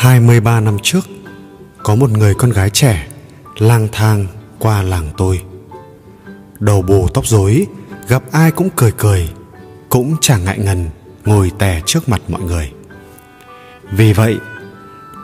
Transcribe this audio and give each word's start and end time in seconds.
23 0.00 0.60
năm 0.60 0.76
trước, 0.82 1.00
có 1.82 1.94
một 1.94 2.10
người 2.10 2.34
con 2.34 2.50
gái 2.50 2.70
trẻ 2.70 3.08
lang 3.58 3.88
thang 3.92 4.26
qua 4.58 4.82
làng 4.82 5.10
tôi. 5.16 5.42
Đầu 6.60 6.82
bù 6.82 7.08
tóc 7.08 7.26
rối, 7.26 7.66
gặp 8.08 8.22
ai 8.32 8.50
cũng 8.50 8.68
cười 8.76 8.92
cười, 8.92 9.28
cũng 9.88 10.16
chẳng 10.20 10.44
ngại 10.44 10.58
ngần 10.58 10.90
ngồi 11.24 11.52
tè 11.58 11.80
trước 11.86 12.08
mặt 12.08 12.20
mọi 12.28 12.40
người. 12.40 12.72
Vì 13.90 14.12
vậy, 14.12 14.38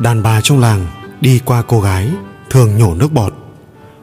đàn 0.00 0.22
bà 0.22 0.40
trong 0.40 0.60
làng 0.60 0.86
đi 1.20 1.40
qua 1.44 1.62
cô 1.68 1.80
gái 1.80 2.10
thường 2.50 2.78
nhổ 2.78 2.94
nước 2.94 3.12
bọt. 3.12 3.32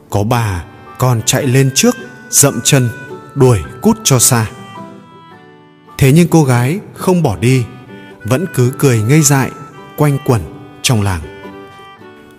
Có 0.10 0.24
bà 0.24 0.64
còn 1.00 1.22
chạy 1.26 1.48
lên 1.48 1.72
trước, 1.76 1.96
dậm 2.30 2.60
chân, 2.64 2.90
đuổi 3.36 3.60
cút 3.82 3.98
cho 4.04 4.20
xa. 4.20 4.50
Thế 5.98 6.12
nhưng 6.12 6.28
cô 6.28 6.44
gái 6.44 6.80
không 6.94 7.24
bỏ 7.24 7.36
đi, 7.36 7.66
vẫn 8.24 8.46
cứ 8.54 8.74
cười 8.78 9.02
ngây 9.02 9.22
dại 9.22 9.52
quanh 9.98 10.18
quẩn 10.26 10.42
trong 10.84 11.02
làng. 11.02 11.22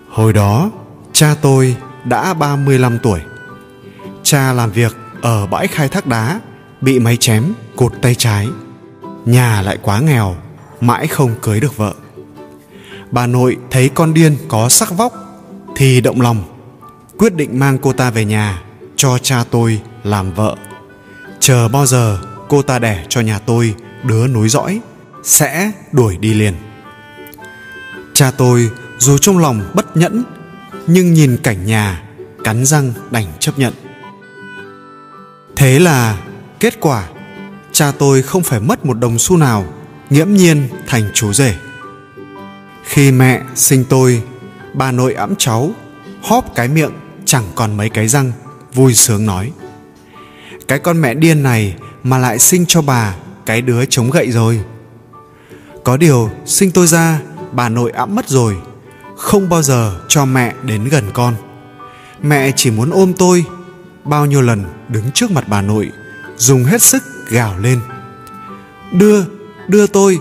Hồi 0.08 0.32
đó, 0.32 0.70
cha 1.12 1.34
tôi 1.42 1.76
đã 2.04 2.34
35 2.34 2.98
tuổi. 3.02 3.20
Cha 4.22 4.52
làm 4.52 4.70
việc 4.70 4.96
ở 5.22 5.46
bãi 5.46 5.66
khai 5.66 5.88
thác 5.88 6.06
đá, 6.06 6.40
bị 6.80 6.98
máy 6.98 7.16
chém 7.16 7.52
cột 7.76 7.92
tay 8.02 8.14
trái. 8.14 8.48
Nhà 9.24 9.62
lại 9.62 9.78
quá 9.82 10.00
nghèo, 10.00 10.36
mãi 10.80 11.06
không 11.06 11.34
cưới 11.42 11.60
được 11.60 11.76
vợ. 11.76 11.94
Bà 13.10 13.26
nội 13.26 13.56
thấy 13.70 13.88
con 13.88 14.14
điên 14.14 14.36
có 14.48 14.68
sắc 14.68 14.90
vóc 14.90 15.12
thì 15.76 16.00
động 16.00 16.20
lòng, 16.20 16.45
quyết 17.18 17.34
định 17.34 17.58
mang 17.58 17.78
cô 17.78 17.92
ta 17.92 18.10
về 18.10 18.24
nhà 18.24 18.62
cho 18.96 19.18
cha 19.18 19.45
tôi 19.50 19.80
làm 20.04 20.32
vợ. 20.32 20.56
Chờ 21.40 21.68
bao 21.68 21.86
giờ 21.86 22.18
cô 22.48 22.62
ta 22.62 22.78
đẻ 22.78 23.04
cho 23.08 23.20
nhà 23.20 23.38
tôi 23.38 23.74
đứa 24.02 24.26
nối 24.26 24.48
dõi 24.48 24.80
sẽ 25.23 25.73
đuổi 25.92 26.16
đi 26.16 26.34
liền. 26.34 26.54
Cha 28.15 28.30
tôi 28.30 28.70
dù 28.98 29.18
trong 29.18 29.38
lòng 29.38 29.70
bất 29.74 29.96
nhẫn, 29.96 30.24
nhưng 30.87 31.12
nhìn 31.12 31.37
cảnh 31.43 31.66
nhà, 31.66 32.02
cắn 32.45 32.65
răng 32.65 32.93
đành 33.10 33.26
chấp 33.40 33.59
nhận. 33.59 33.74
Thế 35.57 35.79
là, 35.79 36.18
kết 36.60 36.80
quả, 36.80 37.09
cha 37.73 37.92
tôi 37.98 38.23
không 38.23 38.42
phải 38.42 38.60
mất 38.60 38.87
một 38.87 38.95
đồng 38.95 39.18
xu 39.18 39.37
nào, 39.37 39.66
nghiễm 40.10 40.35
nhiên 40.35 40.68
thành 40.87 41.10
chú 41.15 41.32
rể. 41.32 41.54
Khi 42.85 43.12
mẹ 43.12 43.42
sinh 43.54 43.85
tôi, 43.85 44.23
bà 44.74 44.92
nội 44.92 45.15
ẵm 45.15 45.35
cháu, 45.38 45.70
hóp 46.23 46.54
cái 46.54 46.68
miệng 46.68 46.92
chẳng 47.24 47.45
còn 47.54 47.76
mấy 47.76 47.88
cái 47.88 48.09
răng, 48.09 48.32
vui 48.74 48.95
sướng 48.95 49.26
nói. 49.26 49.52
Cái 50.68 50.79
con 50.79 51.01
mẹ 51.01 51.15
điên 51.15 51.42
này 51.42 51.74
mà 52.02 52.18
lại 52.18 52.38
sinh 52.38 52.65
cho 52.68 52.82
bà 52.82 53.15
cái 53.46 53.62
đứa 53.62 53.85
chống 53.85 54.10
gậy 54.10 54.30
rồi. 54.30 54.60
Có 55.85 55.96
điều 55.96 56.30
sinh 56.46 56.70
tôi 56.70 56.87
ra 56.87 57.20
bà 57.55 57.69
nội 57.69 57.91
ẵm 57.91 58.15
mất 58.15 58.29
rồi, 58.29 58.57
không 59.16 59.49
bao 59.49 59.63
giờ 59.63 60.01
cho 60.09 60.24
mẹ 60.24 60.55
đến 60.63 60.85
gần 60.85 61.05
con. 61.13 61.35
Mẹ 62.23 62.52
chỉ 62.57 62.71
muốn 62.71 62.91
ôm 62.91 63.13
tôi, 63.19 63.45
bao 64.05 64.27
nhiêu 64.27 64.43
lần 64.43 64.65
đứng 64.88 65.10
trước 65.15 65.31
mặt 65.31 65.44
bà 65.49 65.62
nội, 65.62 65.91
dùng 66.37 66.65
hết 66.65 66.82
sức 66.82 67.03
gào 67.31 67.59
lên. 67.59 67.81
Đưa 68.93 69.25
đưa 69.69 69.87
tôi. 69.87 70.21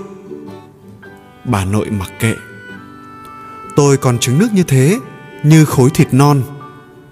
Bà 1.45 1.65
nội 1.65 1.89
mặc 1.89 2.09
kệ. 2.19 2.33
Tôi 3.75 3.97
còn 3.97 4.19
trứng 4.19 4.39
nước 4.39 4.53
như 4.53 4.63
thế, 4.63 4.99
như 5.43 5.65
khối 5.65 5.89
thịt 5.89 6.13
non. 6.13 6.41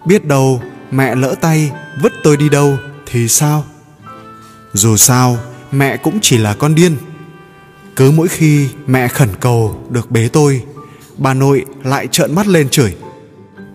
Biết 0.06 0.26
đâu 0.26 0.62
mẹ 0.92 1.16
lỡ 1.16 1.36
tay 1.42 1.72
vứt 2.02 2.14
tôi 2.24 2.38
đi 2.38 2.50
đâu 2.50 2.78
thì 3.06 3.28
sao? 3.28 3.66
Dù 4.74 4.98
sao, 4.98 5.38
mẹ 5.72 5.98
cũng 5.98 6.20
chỉ 6.22 6.38
là 6.38 6.54
con 6.54 6.76
điên 6.76 6.98
cứ 7.96 8.12
mỗi 8.12 8.28
khi 8.28 8.70
mẹ 8.88 9.08
khẩn 9.08 9.30
cầu 9.40 9.84
được 9.90 10.12
bế 10.12 10.28
tôi, 10.28 10.64
bà 11.18 11.34
nội 11.34 11.66
lại 11.84 12.08
trợn 12.08 12.36
mắt 12.36 12.48
lên 12.48 12.70
chửi. 12.70 12.96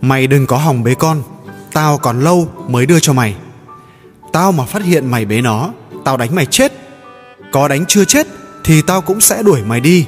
Mày 0.01 0.27
đừng 0.27 0.47
có 0.47 0.57
hòng 0.57 0.83
bế 0.83 0.95
con, 0.95 1.23
tao 1.73 1.99
còn 1.99 2.21
lâu 2.21 2.49
mới 2.69 2.87
đưa 2.87 3.01
cho 3.01 3.13
mày. 3.13 3.37
Tao 4.33 4.53
mà 4.53 4.65
phát 4.65 4.83
hiện 4.83 5.11
mày 5.11 5.25
bế 5.25 5.41
nó, 5.41 5.71
tao 6.05 6.17
đánh 6.17 6.35
mày 6.35 6.47
chết. 6.47 6.73
Có 7.53 7.69
đánh 7.69 7.85
chưa 7.89 8.05
chết 8.05 8.27
thì 8.65 8.83
tao 8.83 9.01
cũng 9.01 9.21
sẽ 9.21 9.43
đuổi 9.43 9.63
mày 9.63 9.81
đi. 9.81 10.07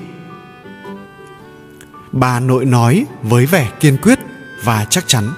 Bà 2.12 2.40
nội 2.40 2.64
nói 2.64 3.06
với 3.22 3.46
vẻ 3.46 3.70
kiên 3.80 3.96
quyết 4.02 4.18
và 4.64 4.86
chắc 4.90 5.04
chắn. 5.06 5.30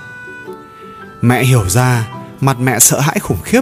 Mẹ 1.21 1.45
hiểu 1.45 1.69
ra, 1.69 2.09
mặt 2.41 2.57
mẹ 2.61 2.79
sợ 2.79 3.01
hãi 3.01 3.19
khủng 3.19 3.43
khiếp. 3.45 3.61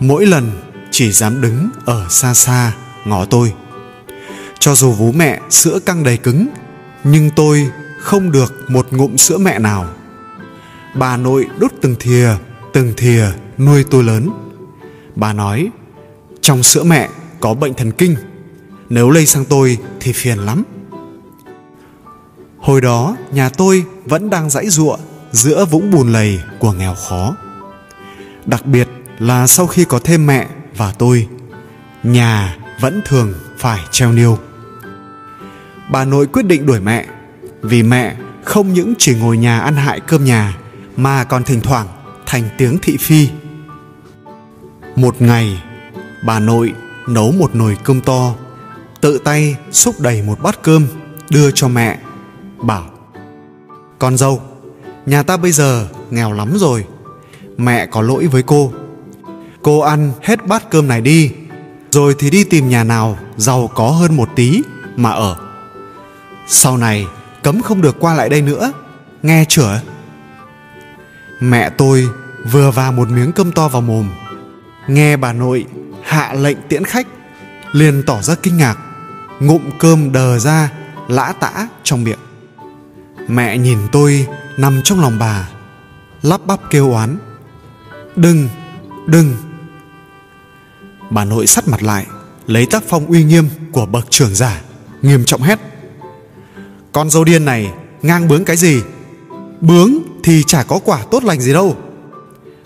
Mỗi 0.00 0.26
lần 0.26 0.50
chỉ 0.90 1.12
dám 1.12 1.40
đứng 1.40 1.68
ở 1.84 2.06
xa 2.08 2.34
xa 2.34 2.72
ngó 3.04 3.24
tôi 3.24 3.52
cho 4.58 4.74
dù 4.74 4.92
vú 4.92 5.12
mẹ 5.12 5.40
sữa 5.50 5.78
căng 5.86 6.04
đầy 6.04 6.16
cứng, 6.16 6.48
nhưng 7.04 7.30
tôi 7.36 7.70
không 8.00 8.32
được 8.32 8.54
một 8.68 8.86
ngụm 8.90 9.16
sữa 9.16 9.38
mẹ 9.38 9.58
nào. 9.58 9.86
Bà 10.94 11.16
nội 11.16 11.46
đút 11.58 11.72
từng 11.80 11.96
thìa 12.00 12.30
từng 12.72 12.92
thìa 12.96 13.26
nuôi 13.58 13.84
tôi 13.90 14.04
lớn. 14.04 14.30
Bà 15.16 15.32
nói, 15.32 15.70
trong 16.40 16.62
sữa 16.62 16.82
mẹ 16.82 17.08
có 17.40 17.54
bệnh 17.54 17.74
thần 17.74 17.92
kinh, 17.92 18.16
nếu 18.88 19.10
lây 19.10 19.26
sang 19.26 19.44
tôi 19.44 19.78
thì 20.00 20.12
phiền 20.12 20.38
lắm. 20.38 20.62
Hồi 22.58 22.80
đó, 22.80 23.16
nhà 23.32 23.48
tôi 23.48 23.84
vẫn 24.04 24.30
đang 24.30 24.50
dãy 24.50 24.68
giụa 24.68 24.96
giữa 25.32 25.64
vũng 25.64 25.90
bùn 25.90 26.12
lầy 26.12 26.40
của 26.58 26.72
nghèo 26.72 26.94
khó. 26.94 27.36
Đặc 28.46 28.66
biệt 28.66 28.88
là 29.18 29.46
sau 29.46 29.66
khi 29.66 29.84
có 29.84 29.98
thêm 30.04 30.26
mẹ 30.26 30.48
và 30.76 30.92
tôi, 30.98 31.28
nhà 32.02 32.56
vẫn 32.80 33.02
thường 33.04 33.34
phải 33.58 33.80
treo 33.90 34.12
niêu 34.12 34.38
bà 35.90 36.04
nội 36.04 36.26
quyết 36.26 36.46
định 36.46 36.66
đuổi 36.66 36.80
mẹ. 36.80 37.06
Vì 37.62 37.82
mẹ 37.82 38.16
không 38.44 38.72
những 38.72 38.94
chỉ 38.98 39.14
ngồi 39.14 39.38
nhà 39.38 39.60
ăn 39.60 39.76
hại 39.76 40.00
cơm 40.00 40.24
nhà, 40.24 40.56
mà 40.96 41.24
còn 41.24 41.44
thỉnh 41.44 41.60
thoảng 41.60 41.86
thành 42.26 42.44
tiếng 42.58 42.78
thị 42.82 42.96
phi. 42.96 43.28
Một 44.96 45.22
ngày, 45.22 45.62
bà 46.26 46.40
nội 46.40 46.72
nấu 47.08 47.32
một 47.32 47.54
nồi 47.54 47.76
cơm 47.84 48.00
to, 48.00 48.34
tự 49.00 49.18
tay 49.18 49.56
xúc 49.72 50.00
đầy 50.00 50.22
một 50.22 50.42
bát 50.42 50.62
cơm, 50.62 50.86
đưa 51.30 51.50
cho 51.50 51.68
mẹ, 51.68 51.98
bảo, 52.58 52.84
con 53.98 54.16
dâu, 54.16 54.42
nhà 55.06 55.22
ta 55.22 55.36
bây 55.36 55.52
giờ 55.52 55.88
nghèo 56.10 56.32
lắm 56.32 56.52
rồi, 56.56 56.84
mẹ 57.56 57.86
có 57.86 58.02
lỗi 58.02 58.26
với 58.26 58.42
cô. 58.42 58.72
Cô 59.62 59.80
ăn 59.80 60.12
hết 60.22 60.46
bát 60.46 60.70
cơm 60.70 60.88
này 60.88 61.00
đi, 61.00 61.32
rồi 61.90 62.14
thì 62.18 62.30
đi 62.30 62.44
tìm 62.44 62.68
nhà 62.68 62.84
nào 62.84 63.18
giàu 63.36 63.70
có 63.74 63.90
hơn 63.90 64.16
một 64.16 64.28
tí 64.36 64.62
mà 64.96 65.10
ở 65.10 65.47
sau 66.48 66.76
này, 66.76 67.06
cấm 67.42 67.62
không 67.62 67.82
được 67.82 67.96
qua 68.00 68.14
lại 68.14 68.28
đây 68.28 68.42
nữa. 68.42 68.72
Nghe 69.22 69.44
chửa 69.48 69.80
mẹ 71.40 71.70
tôi 71.70 72.08
vừa 72.52 72.70
vào 72.70 72.92
một 72.92 73.10
miếng 73.10 73.32
cơm 73.32 73.52
to 73.52 73.68
vào 73.68 73.82
mồm. 73.82 74.10
Nghe 74.88 75.16
bà 75.16 75.32
nội 75.32 75.66
hạ 76.02 76.34
lệnh 76.34 76.58
tiễn 76.68 76.84
khách, 76.84 77.06
liền 77.72 78.02
tỏ 78.06 78.22
ra 78.22 78.34
kinh 78.42 78.56
ngạc. 78.56 78.78
Ngụm 79.40 79.62
cơm 79.78 80.12
đờ 80.12 80.38
ra, 80.38 80.72
lã 81.08 81.32
tã 81.40 81.68
trong 81.82 82.04
miệng. 82.04 82.18
Mẹ 83.28 83.58
nhìn 83.58 83.78
tôi 83.92 84.26
nằm 84.56 84.82
trong 84.84 85.00
lòng 85.00 85.18
bà, 85.18 85.48
lắp 86.22 86.40
bắp 86.46 86.60
kêu 86.70 86.90
oán. 86.90 87.18
Đừng 88.16 88.48
đừng. 89.06 89.36
Bà 91.10 91.24
nội 91.24 91.46
sắt 91.46 91.68
mặt 91.68 91.82
lại, 91.82 92.06
lấy 92.46 92.66
tác 92.70 92.82
phong 92.88 93.06
uy 93.06 93.24
nghiêm 93.24 93.48
của 93.72 93.86
bậc 93.86 94.10
trưởng 94.10 94.34
giả, 94.34 94.60
nghiêm 95.02 95.24
trọng 95.24 95.42
hét 95.42 95.58
con 96.92 97.10
dâu 97.10 97.24
điên 97.24 97.44
này 97.44 97.72
ngang 98.02 98.28
bướng 98.28 98.44
cái 98.44 98.56
gì? 98.56 98.82
Bướng 99.60 99.92
thì 100.22 100.42
chả 100.46 100.62
có 100.62 100.78
quả 100.84 101.02
tốt 101.10 101.24
lành 101.24 101.40
gì 101.40 101.52
đâu. 101.52 101.76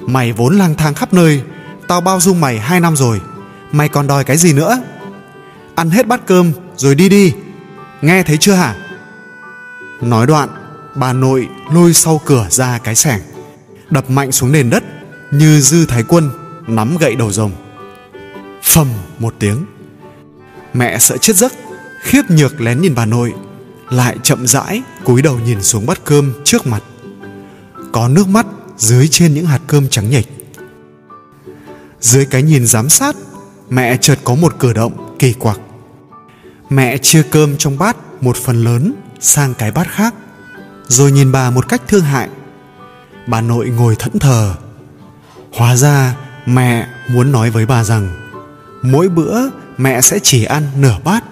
Mày 0.00 0.32
vốn 0.32 0.58
lang 0.58 0.74
thang 0.74 0.94
khắp 0.94 1.12
nơi, 1.12 1.42
tao 1.88 2.00
bao 2.00 2.20
dung 2.20 2.40
mày 2.40 2.58
hai 2.58 2.80
năm 2.80 2.96
rồi, 2.96 3.20
mày 3.72 3.88
còn 3.88 4.06
đòi 4.06 4.24
cái 4.24 4.36
gì 4.36 4.52
nữa? 4.52 4.82
Ăn 5.74 5.90
hết 5.90 6.06
bát 6.06 6.26
cơm 6.26 6.52
rồi 6.76 6.94
đi 6.94 7.08
đi. 7.08 7.32
Nghe 8.02 8.22
thấy 8.22 8.36
chưa 8.36 8.54
hả? 8.54 8.76
Nói 10.00 10.26
đoạn, 10.26 10.48
bà 10.94 11.12
nội 11.12 11.48
lôi 11.72 11.92
sau 11.92 12.20
cửa 12.24 12.46
ra 12.50 12.78
cái 12.78 12.94
sẻng, 12.94 13.20
đập 13.90 14.10
mạnh 14.10 14.32
xuống 14.32 14.52
nền 14.52 14.70
đất 14.70 14.84
như 15.30 15.60
dư 15.60 15.86
thái 15.86 16.02
quân 16.08 16.30
nắm 16.66 16.96
gậy 16.96 17.14
đầu 17.14 17.32
rồng. 17.32 17.52
Phầm 18.62 18.86
một 19.18 19.34
tiếng, 19.38 19.64
mẹ 20.74 20.98
sợ 20.98 21.16
chết 21.16 21.36
giấc, 21.36 21.52
khiếp 22.00 22.22
nhược 22.28 22.60
lén 22.60 22.80
nhìn 22.80 22.94
bà 22.94 23.06
nội 23.06 23.32
lại 23.90 24.16
chậm 24.22 24.46
rãi 24.46 24.82
cúi 25.04 25.22
đầu 25.22 25.38
nhìn 25.38 25.62
xuống 25.62 25.86
bát 25.86 26.04
cơm 26.04 26.32
trước 26.44 26.66
mặt. 26.66 26.82
Có 27.92 28.08
nước 28.08 28.28
mắt 28.28 28.46
dưới 28.76 29.08
trên 29.08 29.34
những 29.34 29.46
hạt 29.46 29.60
cơm 29.66 29.88
trắng 29.88 30.10
nhệch. 30.10 30.26
Dưới 32.00 32.26
cái 32.26 32.42
nhìn 32.42 32.66
giám 32.66 32.88
sát, 32.88 33.16
mẹ 33.70 33.96
chợt 33.96 34.18
có 34.24 34.34
một 34.34 34.58
cử 34.58 34.72
động 34.72 35.16
kỳ 35.18 35.32
quặc. 35.32 35.60
Mẹ 36.70 36.98
chia 36.98 37.22
cơm 37.30 37.56
trong 37.56 37.78
bát 37.78 37.96
một 38.20 38.36
phần 38.36 38.64
lớn 38.64 38.94
sang 39.20 39.54
cái 39.54 39.70
bát 39.70 39.88
khác, 39.90 40.14
rồi 40.88 41.12
nhìn 41.12 41.32
bà 41.32 41.50
một 41.50 41.68
cách 41.68 41.82
thương 41.88 42.04
hại. 42.04 42.28
Bà 43.26 43.40
nội 43.40 43.68
ngồi 43.68 43.96
thẫn 43.96 44.18
thờ. 44.18 44.54
Hóa 45.52 45.76
ra 45.76 46.16
mẹ 46.46 46.86
muốn 47.08 47.32
nói 47.32 47.50
với 47.50 47.66
bà 47.66 47.84
rằng, 47.84 48.08
mỗi 48.82 49.08
bữa 49.08 49.40
mẹ 49.78 50.00
sẽ 50.00 50.18
chỉ 50.22 50.44
ăn 50.44 50.62
nửa 50.76 50.96
bát 51.04 51.24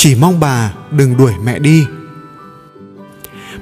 chỉ 0.00 0.14
mong 0.14 0.40
bà 0.40 0.72
đừng 0.90 1.16
đuổi 1.16 1.32
mẹ 1.44 1.58
đi. 1.58 1.86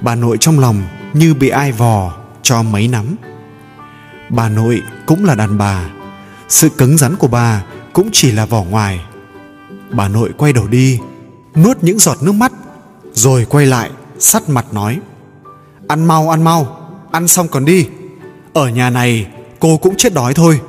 Bà 0.01 0.15
nội 0.15 0.37
trong 0.41 0.61
lòng 0.61 0.83
như 1.13 1.35
bị 1.35 1.49
ai 1.49 1.73
vò 1.73 2.13
cho 2.43 2.63
mấy 2.63 2.89
nắm. 2.89 3.17
Bà 4.29 4.49
nội 4.49 4.83
cũng 5.07 5.25
là 5.25 5.35
đàn 5.35 5.59
bà, 5.59 5.91
sự 6.49 6.69
cứng 6.69 6.99
rắn 6.99 7.17
của 7.17 7.29
bà 7.29 7.63
cũng 7.93 8.09
chỉ 8.13 8.33
là 8.33 8.47
vỏ 8.47 8.63
ngoài. 8.63 9.01
Bà 9.91 10.09
nội 10.09 10.31
quay 10.37 10.53
đầu 10.53 10.67
đi, 10.67 11.01
nuốt 11.55 11.77
những 11.83 11.99
giọt 11.99 12.23
nước 12.23 12.33
mắt, 12.33 12.53
rồi 13.13 13.45
quay 13.45 13.67
lại, 13.67 13.91
sắt 14.19 14.49
mặt 14.49 14.67
nói, 14.73 15.01
ăn 15.89 16.05
mau 16.05 16.31
ăn 16.31 16.45
mau, 16.45 16.91
ăn 17.13 17.29
xong 17.29 17.49
còn 17.49 17.65
đi. 17.65 17.89
Ở 18.53 18.69
nhà 18.69 18.91
này, 18.91 19.27
cô 19.61 19.77
cũng 19.77 19.97
chết 19.97 20.15
đói 20.15 20.35
thôi. 20.35 20.61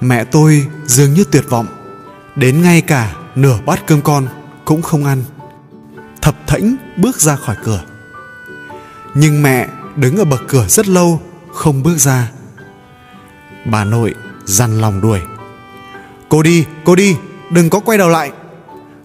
Mẹ 0.00 0.24
tôi 0.24 0.66
dường 0.86 1.14
như 1.14 1.24
tuyệt 1.32 1.44
vọng, 1.48 1.66
đến 2.36 2.62
ngay 2.62 2.80
cả 2.80 3.14
nửa 3.36 3.58
bát 3.66 3.86
cơm 3.86 4.00
con 4.02 4.26
cũng 4.64 4.82
không 4.82 5.04
ăn. 5.04 5.24
Thập 6.22 6.46
thẫnh 6.46 6.76
bước 6.96 7.20
ra 7.20 7.36
khỏi 7.36 7.56
cửa. 7.64 7.84
Nhưng 9.14 9.42
mẹ 9.42 9.68
đứng 9.96 10.16
ở 10.16 10.24
bậc 10.24 10.42
cửa 10.48 10.66
rất 10.68 10.88
lâu, 10.88 11.20
không 11.52 11.82
bước 11.82 11.98
ra. 11.98 12.30
Bà 13.64 13.84
nội 13.84 14.14
dằn 14.44 14.80
lòng 14.80 15.00
đuổi. 15.00 15.20
Cô 16.28 16.42
đi 16.42 16.66
cô 16.84 16.94
đi, 16.94 17.16
đừng 17.50 17.70
có 17.70 17.80
quay 17.80 17.98
đầu 17.98 18.08
lại. 18.08 18.32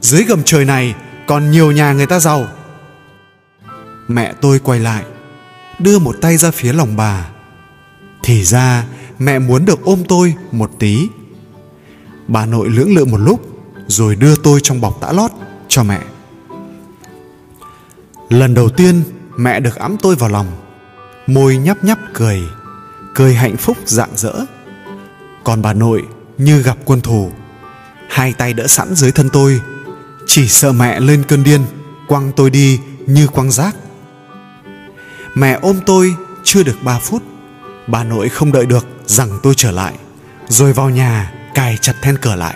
Dưới 0.01 0.23
gầm 0.23 0.43
trời 0.43 0.65
này 0.65 0.95
còn 1.27 1.51
nhiều 1.51 1.71
nhà 1.71 1.93
người 1.93 2.05
ta 2.05 2.19
giàu. 2.19 2.47
Mẹ 4.07 4.33
tôi 4.41 4.59
quay 4.59 4.79
lại, 4.79 5.05
đưa 5.79 5.99
một 5.99 6.15
tay 6.21 6.37
ra 6.37 6.51
phía 6.51 6.73
lòng 6.73 6.97
bà. 6.97 7.29
Thì 8.23 8.43
ra 8.43 8.85
mẹ 9.19 9.39
muốn 9.39 9.65
được 9.65 9.83
ôm 9.83 10.03
tôi 10.07 10.35
một 10.51 10.71
tí. 10.79 11.07
Bà 12.27 12.45
nội 12.45 12.69
lưỡng 12.69 12.95
lự 12.95 13.05
một 13.05 13.17
lúc 13.17 13.50
rồi 13.91 14.15
đưa 14.15 14.35
tôi 14.35 14.59
trong 14.63 14.81
bọc 14.81 15.01
tã 15.01 15.11
lót 15.11 15.31
cho 15.67 15.83
mẹ. 15.83 15.99
Lần 18.29 18.53
đầu 18.53 18.69
tiên, 18.69 19.03
mẹ 19.37 19.59
được 19.59 19.75
ẵm 19.75 19.97
tôi 20.01 20.15
vào 20.15 20.29
lòng. 20.29 20.47
Môi 21.27 21.57
nhấp 21.57 21.83
nhấp 21.83 21.97
cười 22.13 22.41
cười 23.15 23.35
hạnh 23.35 23.57
phúc 23.57 23.77
rạng 23.85 24.09
rỡ. 24.15 24.33
Còn 25.43 25.61
bà 25.61 25.73
nội 25.73 26.03
như 26.37 26.61
gặp 26.61 26.77
quân 26.85 27.01
thù, 27.01 27.31
hai 28.09 28.33
tay 28.33 28.53
đỡ 28.53 28.67
sẵn 28.67 28.95
dưới 28.95 29.11
thân 29.11 29.29
tôi, 29.29 29.61
chỉ 30.27 30.47
sợ 30.47 30.71
mẹ 30.71 30.99
lên 30.99 31.23
cơn 31.27 31.43
điên, 31.43 31.61
quăng 32.07 32.31
tôi 32.35 32.49
đi 32.49 32.79
như 33.07 33.27
quăng 33.27 33.51
rác. 33.51 33.75
Mẹ 35.35 35.59
ôm 35.61 35.79
tôi 35.85 36.15
chưa 36.43 36.63
được 36.63 36.77
ba 36.83 36.99
phút, 36.99 37.23
bà 37.87 38.03
nội 38.03 38.29
không 38.29 38.51
đợi 38.51 38.65
được 38.65 38.87
rằng 39.05 39.39
tôi 39.43 39.53
trở 39.55 39.71
lại, 39.71 39.93
rồi 40.47 40.73
vào 40.73 40.89
nhà 40.89 41.33
cài 41.55 41.77
chặt 41.77 41.93
then 42.01 42.17
cửa 42.17 42.35
lại 42.35 42.55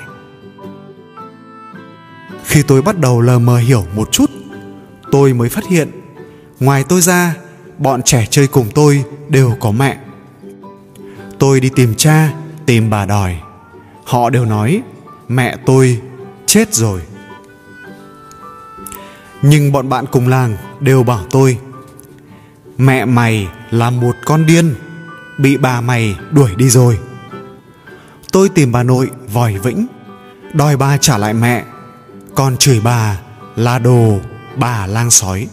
khi 2.45 2.63
tôi 2.63 2.81
bắt 2.81 2.99
đầu 2.99 3.21
lờ 3.21 3.39
mờ 3.39 3.57
hiểu 3.57 3.85
một 3.95 4.11
chút, 4.11 4.31
tôi 5.11 5.33
mới 5.33 5.49
phát 5.49 5.63
hiện, 5.69 5.91
ngoài 6.59 6.83
tôi 6.89 7.01
ra, 7.01 7.35
bọn 7.77 8.01
trẻ 8.01 8.25
chơi 8.29 8.47
cùng 8.47 8.67
tôi 8.75 9.03
đều 9.29 9.55
có 9.59 9.71
mẹ. 9.71 9.97
Tôi 11.39 11.59
đi 11.59 11.69
tìm 11.75 11.95
cha, 11.95 12.33
tìm 12.65 12.89
bà 12.89 13.05
đòi. 13.05 13.35
Họ 14.03 14.29
đều 14.29 14.45
nói, 14.45 14.81
mẹ 15.27 15.57
tôi 15.65 16.01
chết 16.45 16.73
rồi. 16.73 17.01
Nhưng 19.41 19.71
bọn 19.71 19.89
bạn 19.89 20.05
cùng 20.11 20.27
làng 20.27 20.57
đều 20.79 21.03
bảo 21.03 21.25
tôi, 21.29 21.57
mẹ 22.77 23.05
mày 23.05 23.47
là 23.71 23.89
một 23.89 24.15
con 24.25 24.45
điên, 24.45 24.75
bị 25.37 25.57
bà 25.57 25.81
mày 25.81 26.15
đuổi 26.31 26.49
đi 26.55 26.69
rồi. 26.69 26.99
Tôi 28.31 28.49
tìm 28.49 28.71
bà 28.71 28.83
nội 28.83 29.09
vòi 29.33 29.57
vĩnh, 29.57 29.87
đòi 30.53 30.77
bà 30.77 30.97
trả 30.97 31.17
lại 31.17 31.33
mẹ 31.33 31.63
còn 32.35 32.57
chửi 32.57 32.79
bà 32.79 33.19
là 33.55 33.79
đồ, 33.79 34.19
bà 34.55 34.87
lang 34.87 35.11
sói. 35.11 35.47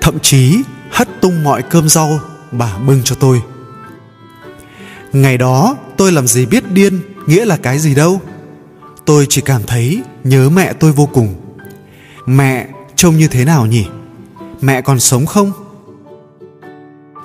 Thậm 0.00 0.18
chí, 0.22 0.62
hất 0.90 1.08
tung 1.20 1.44
mọi 1.44 1.62
cơm 1.62 1.88
rau, 1.88 2.20
bà 2.52 2.78
bưng 2.78 3.02
cho 3.04 3.16
tôi. 3.20 3.42
Ngày 5.12 5.38
đó, 5.38 5.76
tôi 5.96 6.12
làm 6.12 6.26
gì 6.26 6.46
biết 6.46 6.72
điên, 6.72 7.00
nghĩa 7.26 7.44
là 7.44 7.56
cái 7.56 7.78
gì 7.78 7.94
đâu. 7.94 8.20
Tôi 9.04 9.26
chỉ 9.28 9.40
cảm 9.40 9.62
thấy 9.66 10.02
nhớ 10.24 10.50
mẹ 10.50 10.72
tôi 10.72 10.92
vô 10.92 11.06
cùng. 11.12 11.34
Mẹ, 12.26 12.68
trông 12.96 13.16
như 13.16 13.28
thế 13.28 13.44
nào 13.44 13.66
nhỉ? 13.66 13.86
Mẹ 14.60 14.82
còn 14.82 15.00
sống 15.00 15.26
không? 15.26 15.52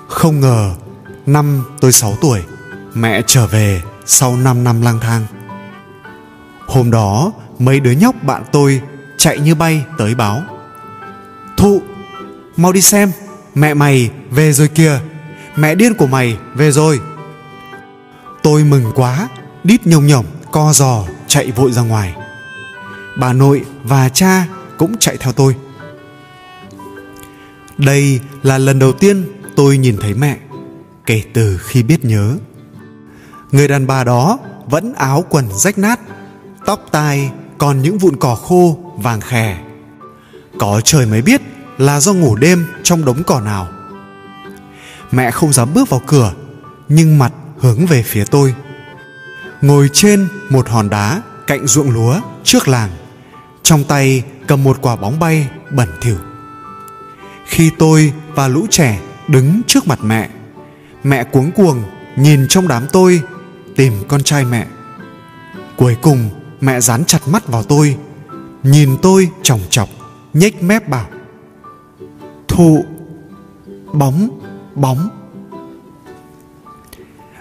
Không 0.08 0.40
ngờ, 0.40 0.74
năm 1.26 1.64
tôi 1.80 1.92
6 1.92 2.16
tuổi, 2.20 2.40
mẹ 2.94 3.22
trở 3.26 3.46
về 3.46 3.82
sau 4.06 4.36
5 4.36 4.64
năm 4.64 4.82
lang 4.82 5.00
thang. 5.00 5.26
Hôm 6.66 6.90
đó 6.90 7.32
mấy 7.58 7.80
đứa 7.80 7.90
nhóc 7.90 8.14
bạn 8.22 8.44
tôi 8.52 8.80
chạy 9.16 9.38
như 9.38 9.54
bay 9.54 9.84
tới 9.98 10.14
báo. 10.14 10.42
Thụ, 11.56 11.82
mau 12.56 12.72
đi 12.72 12.80
xem, 12.80 13.12
mẹ 13.54 13.74
mày 13.74 14.10
về 14.30 14.52
rồi 14.52 14.68
kìa, 14.68 15.00
mẹ 15.56 15.74
điên 15.74 15.94
của 15.94 16.06
mày 16.06 16.38
về 16.54 16.70
rồi. 16.70 17.00
Tôi 18.42 18.64
mừng 18.64 18.92
quá, 18.94 19.28
đít 19.64 19.86
nhồng 19.86 20.06
nhỏng 20.06 20.24
co 20.50 20.72
giò, 20.72 21.04
chạy 21.26 21.50
vội 21.50 21.72
ra 21.72 21.82
ngoài. 21.82 22.14
Bà 23.18 23.32
nội 23.32 23.64
và 23.82 24.08
cha 24.08 24.46
cũng 24.78 24.98
chạy 24.98 25.16
theo 25.16 25.32
tôi. 25.32 25.56
Đây 27.78 28.20
là 28.42 28.58
lần 28.58 28.78
đầu 28.78 28.92
tiên 28.92 29.24
tôi 29.56 29.78
nhìn 29.78 29.96
thấy 29.96 30.14
mẹ, 30.14 30.38
kể 31.06 31.22
từ 31.34 31.58
khi 31.58 31.82
biết 31.82 32.04
nhớ. 32.04 32.36
Người 33.52 33.68
đàn 33.68 33.86
bà 33.86 34.04
đó 34.04 34.38
vẫn 34.66 34.94
áo 34.94 35.24
quần 35.30 35.48
rách 35.52 35.78
nát, 35.78 36.00
tóc 36.66 36.86
tai 36.90 37.30
còn 37.58 37.82
những 37.82 37.98
vụn 37.98 38.16
cỏ 38.16 38.34
khô, 38.34 38.78
vàng 38.96 39.20
khè. 39.20 39.58
Có 40.58 40.80
trời 40.84 41.06
mới 41.06 41.22
biết 41.22 41.40
là 41.78 42.00
do 42.00 42.12
ngủ 42.12 42.36
đêm 42.36 42.66
trong 42.82 43.04
đống 43.04 43.22
cỏ 43.26 43.40
nào. 43.40 43.68
Mẹ 45.10 45.30
không 45.30 45.52
dám 45.52 45.74
bước 45.74 45.90
vào 45.90 46.02
cửa, 46.06 46.32
nhưng 46.88 47.18
mặt 47.18 47.32
hướng 47.58 47.86
về 47.86 48.02
phía 48.02 48.24
tôi. 48.24 48.54
Ngồi 49.62 49.90
trên 49.92 50.28
một 50.50 50.68
hòn 50.68 50.90
đá 50.90 51.22
cạnh 51.46 51.66
ruộng 51.66 51.90
lúa 51.90 52.20
trước 52.44 52.68
làng, 52.68 52.90
trong 53.62 53.84
tay 53.84 54.22
cầm 54.46 54.64
một 54.64 54.78
quả 54.80 54.96
bóng 54.96 55.18
bay 55.18 55.48
bẩn 55.70 55.88
thỉu. 56.00 56.16
Khi 57.46 57.70
tôi 57.78 58.12
và 58.34 58.48
lũ 58.48 58.66
trẻ 58.70 59.00
đứng 59.28 59.60
trước 59.66 59.86
mặt 59.86 59.98
mẹ 60.02 60.28
mẹ 61.04 61.24
cuống 61.24 61.52
cuồng 61.52 61.82
nhìn 62.16 62.48
trong 62.48 62.68
đám 62.68 62.86
tôi 62.92 63.22
tìm 63.76 63.92
con 64.08 64.22
trai 64.22 64.44
mẹ. 64.44 64.66
Cuối 65.76 65.96
cùng 66.02 66.30
mẹ 66.60 66.80
dán 66.80 67.04
chặt 67.04 67.28
mắt 67.28 67.46
vào 67.46 67.62
tôi, 67.62 67.96
nhìn 68.62 68.96
tôi 69.02 69.30
chòng 69.42 69.60
chọc, 69.70 69.88
nhếch 70.34 70.62
mép 70.62 70.88
bảo, 70.88 71.08
thụ, 72.48 72.84
bóng 73.92 74.40
bóng. 74.74 75.08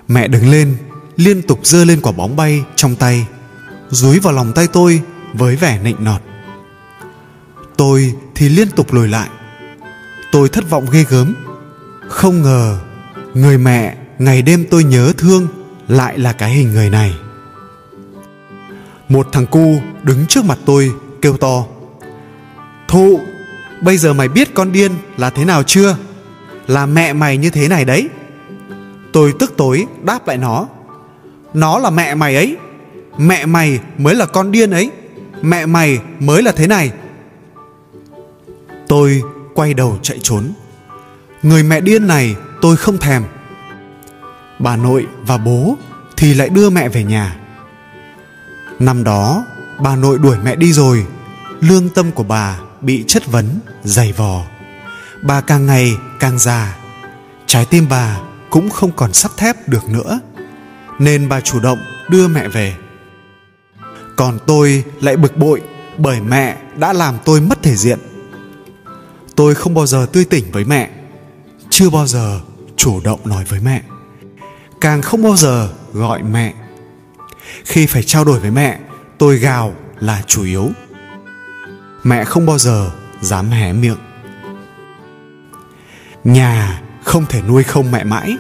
Mẹ 0.08 0.28
đứng 0.28 0.50
lên, 0.50 0.78
liên 1.16 1.42
tục 1.42 1.60
giơ 1.64 1.86
lên 1.86 2.02
quả 2.02 2.12
bóng 2.12 2.36
bay 2.36 2.64
trong 2.76 2.96
tay, 2.96 3.28
dúi 3.90 4.20
vào 4.20 4.34
lòng 4.34 4.52
tay 4.56 4.68
tôi 4.68 5.02
với 5.34 5.56
vẻ 5.56 5.80
nịnh 5.84 6.04
nọt. 6.04 6.22
Tôi 7.78 8.16
thì 8.36 8.50
liên 8.50 8.70
tục 8.70 8.94
lùi 8.94 9.08
lại. 9.08 9.30
Tôi 10.32 10.50
thất 10.50 10.70
vọng 10.70 10.86
ghê 10.92 11.06
gớm. 11.10 11.36
Không 12.08 12.42
ngờ 12.42 12.80
người 13.34 13.58
mẹ 13.58 13.98
ngày 14.20 14.42
đêm 14.42 14.66
tôi 14.72 14.84
nhớ 14.84 15.14
thương 15.18 15.48
lại 15.88 16.20
là 16.20 16.34
cái 16.34 16.54
hình 16.54 16.72
người 16.72 16.90
này 16.90 17.14
một 19.10 19.28
thằng 19.32 19.46
cu 19.46 19.82
đứng 20.04 20.26
trước 20.28 20.46
mặt 20.46 20.58
tôi, 20.66 20.92
kêu 21.22 21.38
to. 21.38 21.66
Thụ 22.88 23.20
bây 23.82 23.98
giờ 23.98 24.14
mày 24.14 24.28
biết 24.28 24.54
con 24.54 24.72
điên 24.72 24.92
là 25.18 25.30
thế 25.30 25.46
nào 25.46 25.64
chưa? 25.64 25.98
Là 26.68 26.86
mẹ 26.86 27.14
mày 27.14 27.38
như 27.38 27.50
thế 27.50 27.68
này 27.68 27.86
đấy. 27.86 28.10
Tôi 29.14 29.34
tức 29.40 29.54
tối 29.58 29.86
đáp 30.04 30.28
lại 30.28 30.38
nó. 30.38 30.68
Nó 31.54 31.80
là 31.80 31.90
mẹ 31.90 32.16
mày 32.16 32.36
ấy. 32.36 32.58
Mẹ 33.18 33.46
mày 33.46 33.80
mới 33.98 34.16
là 34.16 34.26
con 34.26 34.52
điên 34.52 34.72
ấy. 34.72 34.92
Mẹ 35.42 35.66
mày 35.66 36.00
mới 36.20 36.44
là 36.44 36.52
thế 36.52 36.68
này. 36.68 36.92
Tôi 38.88 39.22
quay 39.54 39.74
đầu 39.74 39.98
chạy 40.02 40.20
trốn. 40.24 40.44
Người 41.44 41.64
mẹ 41.64 41.82
điên 41.82 42.08
này 42.08 42.36
tôi 42.62 42.78
không 42.78 42.98
thèm. 42.98 43.24
Bà 44.60 44.78
nội 44.78 45.06
và 45.22 45.38
bố 45.38 45.78
thì 46.18 46.34
lại 46.34 46.50
đưa 46.50 46.70
mẹ 46.70 46.90
về 46.90 47.04
nhà 47.04 47.38
năm 48.79 49.03
đó, 49.03 49.46
bà 49.79 49.96
nội 49.96 50.19
đuổi 50.19 50.38
mẹ 50.43 50.55
đi 50.55 50.74
rồi. 50.74 51.05
Lương 51.60 51.89
tâm 51.89 52.12
của 52.12 52.24
bà 52.24 52.60
bị 52.81 53.03
chất 53.07 53.27
vấn, 53.27 53.60
dày 53.84 54.13
vò. 54.13 54.43
Bà 55.22 55.41
càng 55.41 55.65
ngày 55.65 55.93
càng 56.19 56.39
già. 56.39 56.77
Trái 57.46 57.65
tim 57.65 57.86
bà 57.89 58.19
cũng 58.50 58.69
không 58.69 58.91
còn 58.91 59.13
sắt 59.13 59.31
thép 59.38 59.69
được 59.69 59.89
nữa. 59.89 60.19
Nên 61.00 61.29
bà 61.29 61.41
chủ 61.41 61.60
động 61.60 61.79
đưa 62.10 62.27
mẹ 62.27 62.48
về. 62.48 62.75
Còn 64.15 64.39
tôi 64.48 64.84
lại 65.01 65.17
bực 65.17 65.38
bội 65.38 65.62
bởi 65.98 66.22
mẹ 66.22 66.57
đã 66.75 66.93
làm 66.93 67.17
tôi 67.25 67.41
mất 67.41 67.63
thể 67.63 67.75
diện. 67.75 68.00
Tôi 69.36 69.55
không 69.55 69.74
bao 69.74 69.86
giờ 69.86 70.07
tươi 70.13 70.25
tỉnh 70.25 70.51
với 70.51 70.65
mẹ, 70.65 70.89
chưa 71.69 71.89
bao 71.89 72.07
giờ 72.07 72.39
chủ 72.77 73.01
động 73.03 73.19
nói 73.25 73.46
với 73.50 73.60
mẹ. 73.60 73.81
Càng 74.81 75.01
không 75.01 75.24
bao 75.24 75.36
giờ 75.36 75.69
gọi 75.93 76.24
mẹ 76.24 76.53
khi 77.68 77.86
phải 77.86 78.04
trao 78.04 78.24
đổi 78.24 78.40
với 78.40 78.52
mẹ, 78.52 78.80
tôi 79.18 79.38
gào 79.38 79.76
là 80.00 80.22
chủ 80.28 80.44
yếu. 80.44 80.70
Mẹ 82.04 82.24
không 82.24 82.46
bao 82.46 82.58
giờ 82.58 82.92
dám 83.22 83.50
hé 83.50 83.74
miệng. 83.74 83.98
Nhà 86.24 86.82
không 87.04 87.26
thể 87.26 87.42
nuôi 87.42 87.64
không 87.64 87.92
mẹ 87.92 88.04
mãi. 88.04 88.38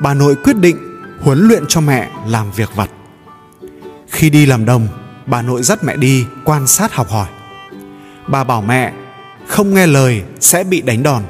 Bà 0.00 0.14
nội 0.14 0.36
quyết 0.44 0.56
định 0.56 0.76
huấn 1.20 1.48
luyện 1.48 1.64
cho 1.68 1.80
mẹ 1.80 2.10
làm 2.26 2.52
việc 2.52 2.70
vặt. 2.76 2.90
Khi 4.10 4.30
đi 4.30 4.46
làm 4.46 4.64
đồng, 4.64 4.88
bà 5.26 5.42
nội 5.42 5.62
dắt 5.62 5.84
mẹ 5.84 5.96
đi 5.96 6.26
quan 6.44 6.66
sát 6.66 6.94
học 6.94 7.10
hỏi. 7.10 7.28
Bà 8.28 8.44
bảo 8.44 8.62
mẹ 8.62 8.92
không 9.46 9.74
nghe 9.74 9.86
lời 9.86 10.22
sẽ 10.40 10.64
bị 10.64 10.80
đánh 10.80 11.02
đòn. 11.02 11.22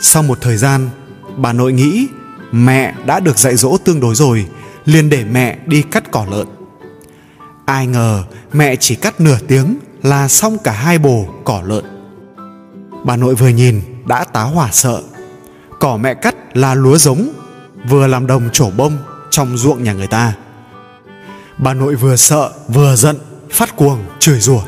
Sau 0.00 0.22
một 0.22 0.38
thời 0.40 0.56
gian, 0.56 0.90
bà 1.36 1.52
nội 1.52 1.72
nghĩ 1.72 2.06
mẹ 2.52 2.94
đã 3.06 3.20
được 3.20 3.38
dạy 3.38 3.56
dỗ 3.56 3.76
tương 3.84 4.00
đối 4.00 4.14
rồi 4.14 4.46
liền 4.88 5.10
để 5.10 5.24
mẹ 5.24 5.58
đi 5.66 5.82
cắt 5.82 6.10
cỏ 6.10 6.26
lợn. 6.30 6.46
Ai 7.66 7.86
ngờ 7.86 8.24
mẹ 8.52 8.76
chỉ 8.76 8.94
cắt 8.94 9.20
nửa 9.20 9.38
tiếng 9.48 9.78
là 10.02 10.28
xong 10.28 10.58
cả 10.64 10.72
hai 10.72 10.98
bồ 10.98 11.26
cỏ 11.44 11.62
lợn. 11.64 11.84
Bà 13.04 13.16
nội 13.16 13.34
vừa 13.34 13.48
nhìn 13.48 13.80
đã 14.06 14.24
tá 14.24 14.42
hỏa 14.42 14.68
sợ. 14.72 15.02
Cỏ 15.80 15.96
mẹ 15.96 16.14
cắt 16.14 16.56
là 16.56 16.74
lúa 16.74 16.98
giống, 16.98 17.28
vừa 17.88 18.06
làm 18.06 18.26
đồng 18.26 18.50
trổ 18.52 18.70
bông 18.70 18.98
trong 19.30 19.56
ruộng 19.56 19.84
nhà 19.84 19.92
người 19.92 20.06
ta. 20.06 20.32
Bà 21.58 21.74
nội 21.74 21.94
vừa 21.94 22.16
sợ, 22.16 22.52
vừa 22.68 22.96
giận, 22.96 23.16
phát 23.50 23.76
cuồng, 23.76 23.98
chửi 24.18 24.40
rủa. 24.40 24.62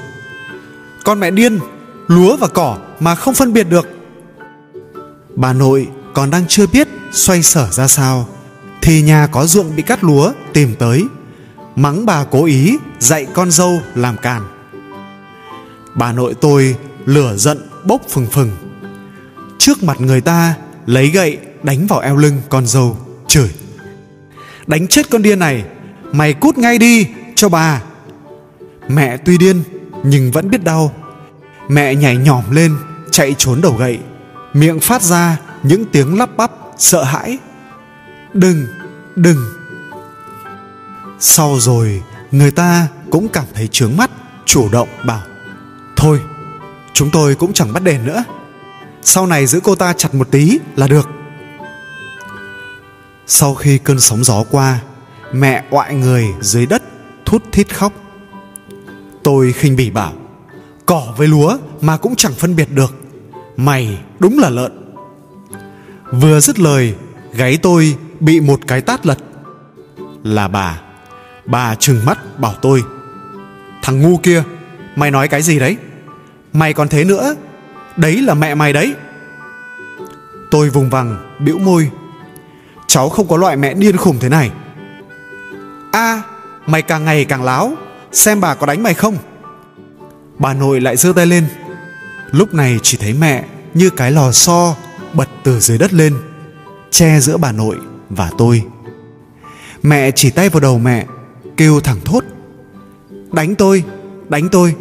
Con 1.04 1.20
mẹ 1.20 1.30
điên, 1.30 1.58
lúa 2.06 2.36
và 2.36 2.48
cỏ 2.48 2.78
mà 3.00 3.14
không 3.14 3.34
phân 3.34 3.52
biệt 3.52 3.64
được. 3.64 3.88
Bà 5.36 5.52
nội 5.52 5.88
còn 6.14 6.30
đang 6.30 6.44
chưa 6.48 6.66
biết 6.66 6.88
xoay 7.12 7.42
sở 7.42 7.70
ra 7.70 7.88
sao 7.88 8.28
thì 8.82 9.02
nhà 9.02 9.26
có 9.26 9.46
ruộng 9.46 9.76
bị 9.76 9.82
cắt 9.82 10.04
lúa, 10.04 10.32
tìm 10.52 10.75
tới. 10.78 11.04
Mắng 11.76 12.06
bà 12.06 12.25
cố 12.25 12.44
ý, 12.44 12.76
dạy 12.99 13.26
con 13.34 13.50
dâu 13.50 13.82
làm 13.94 14.16
càn. 14.16 14.42
Bà 15.94 16.12
nội 16.12 16.34
tôi 16.40 16.76
lửa 17.04 17.37
giận, 17.37 17.68
bốc 17.84 18.02
phừng 18.08 18.26
phừng. 18.26 18.50
Trước 19.58 19.82
mặt 19.82 20.00
người 20.00 20.20
ta, 20.20 20.54
lấy 20.87 21.08
gậy 21.08 21.38
đánh 21.62 21.87
vào 21.87 22.00
eo 22.00 22.16
lưng 22.16 22.42
con 22.49 22.66
dâu. 22.66 22.99
Chửi. 23.28 23.50
Đánh 24.66 24.87
chết 24.88 25.10
con 25.10 25.22
điên 25.22 25.38
này, 25.38 25.64
mày 26.12 26.32
cút 26.32 26.58
ngay 26.58 26.78
đi 26.78 27.06
cho 27.34 27.49
bà. 27.49 27.82
Mẹ 28.88 29.16
tuy 29.16 29.38
điên, 29.38 29.62
nhưng 30.04 30.30
vẫn 30.30 30.50
biết 30.50 30.64
đau. 30.64 30.92
Mẹ 31.68 31.94
nhảy 31.94 32.16
nhỏm 32.16 32.50
lên, 32.50 32.76
chạy 33.10 33.34
trốn 33.38 33.60
đầu 33.60 33.76
gậy. 33.76 33.99
Miệng 34.52 34.80
phát 34.80 35.02
ra 35.02 35.37
những 35.62 35.84
tiếng 35.92 36.18
lắp 36.18 36.37
bắp, 36.37 36.50
sợ 36.78 37.02
hãi 37.02 37.38
đừng 38.34 38.66
đừng. 39.16 39.38
Sau 41.18 41.56
rồi, 41.60 42.02
người 42.30 42.50
ta 42.50 42.88
cũng 43.10 43.28
cảm 43.28 43.44
thấy 43.54 43.68
trướng 43.68 43.96
mắt, 43.96 44.10
chủ 44.44 44.68
động 44.72 44.88
bảo, 45.06 45.22
thôi, 45.96 46.20
chúng 46.92 47.10
tôi 47.10 47.34
cũng 47.34 47.52
chẳng 47.52 47.72
bắt 47.72 47.82
đền 47.82 48.06
nữa. 48.06 48.25
Sau 49.02 49.26
này 49.26 49.46
giữ 49.46 49.60
cô 49.64 49.75
ta 49.75 49.92
chặt 49.92 50.14
một 50.14 50.30
tí 50.30 50.58
là 50.76 50.87
được. 50.87 51.08
Sau 53.26 53.54
khi 53.54 53.78
cơn 53.78 54.00
sóng 54.00 54.25
gió 54.25 54.44
qua, 54.50 54.80
mẹ 55.32 55.64
oại 55.70 55.94
người 55.94 56.26
dưới 56.40 56.66
đất 56.66 56.82
thút 57.25 57.42
thít 57.52 57.75
khóc. 57.75 57.92
Tôi 59.22 59.52
khinh 59.52 59.76
bỉ 59.76 59.90
bảo, 59.90 60.12
cỏ 60.87 61.14
với 61.16 61.28
lúa 61.28 61.56
mà 61.80 61.96
cũng 61.96 62.16
chẳng 62.16 62.32
phân 62.32 62.56
biệt 62.56 62.70
được, 62.70 62.94
mày 63.56 63.99
đúng 64.18 64.38
là 64.38 64.50
lợn. 64.50 64.94
Vừa 66.12 66.40
dứt 66.40 66.58
lời, 66.58 66.94
gáy 67.32 67.56
tôi 67.56 67.96
bị 68.20 68.40
một 68.40 68.60
cái 68.66 68.80
tát 68.80 69.06
lật. 69.06 69.18
Là 70.24 70.48
bà 70.48 70.80
bà 71.46 71.74
trừng 71.74 72.04
mắt 72.04 72.38
bảo 72.38 72.54
tôi 72.62 72.82
thằng 73.82 74.00
ngu 74.00 74.16
kia 74.16 74.42
mày 74.96 75.10
nói 75.10 75.28
cái 75.28 75.42
gì 75.42 75.58
đấy? 75.58 75.76
Mày 76.52 76.72
còn 76.72 76.88
thế 76.88 77.04
nữa 77.04 77.34
đấy 77.96 78.22
là 78.22 78.34
mẹ 78.34 78.54
mày 78.54 78.72
đấy. 78.72 78.94
Tôi 80.50 80.70
vùng 80.70 80.90
vằng 80.90 81.36
bĩu 81.44 81.58
môi 81.58 81.90
cháu 82.86 83.08
không 83.08 83.28
có 83.28 83.36
loại 83.36 83.56
mẹ 83.56 83.74
điên 83.74 83.96
khủng 83.96 84.18
thế 84.20 84.28
này. 84.28 84.50
A 85.92 86.00
à, 86.00 86.22
mày 86.66 86.82
càng 86.82 87.04
ngày 87.04 87.24
càng 87.24 87.42
láo 87.42 87.72
xem 88.12 88.40
bà 88.40 88.54
có 88.54 88.66
đánh 88.66 88.82
mày 88.82 88.94
không? 88.94 89.16
Bà 90.38 90.54
nội 90.54 90.80
lại 90.80 90.96
giơ 90.96 91.12
tay 91.12 91.26
lên. 91.26 91.46
Lúc 92.30 92.54
này 92.54 92.78
chỉ 92.82 92.96
thấy 92.96 93.12
mẹ 93.12 93.44
như 93.74 93.90
cái 93.90 94.10
lò 94.10 94.32
xo 94.32 94.74
bật 95.14 95.28
từ 95.44 95.60
dưới 95.60 95.78
đất 95.78 95.92
lên 95.92 96.16
che 96.90 97.20
giữa 97.20 97.36
bà 97.36 97.52
nội 97.52 97.76
và 98.10 98.30
tôi. 98.38 98.64
Mẹ 99.82 100.10
chỉ 100.10 100.30
tay 100.30 100.48
vào 100.48 100.60
đầu 100.60 100.78
mẹ, 100.78 101.06
kêu 101.56 101.80
thẳng 101.80 102.00
thốt. 102.04 102.24
Đánh 103.32 103.54
tôi 103.54 103.84
đánh 104.30 104.48
tôi. 104.48 104.74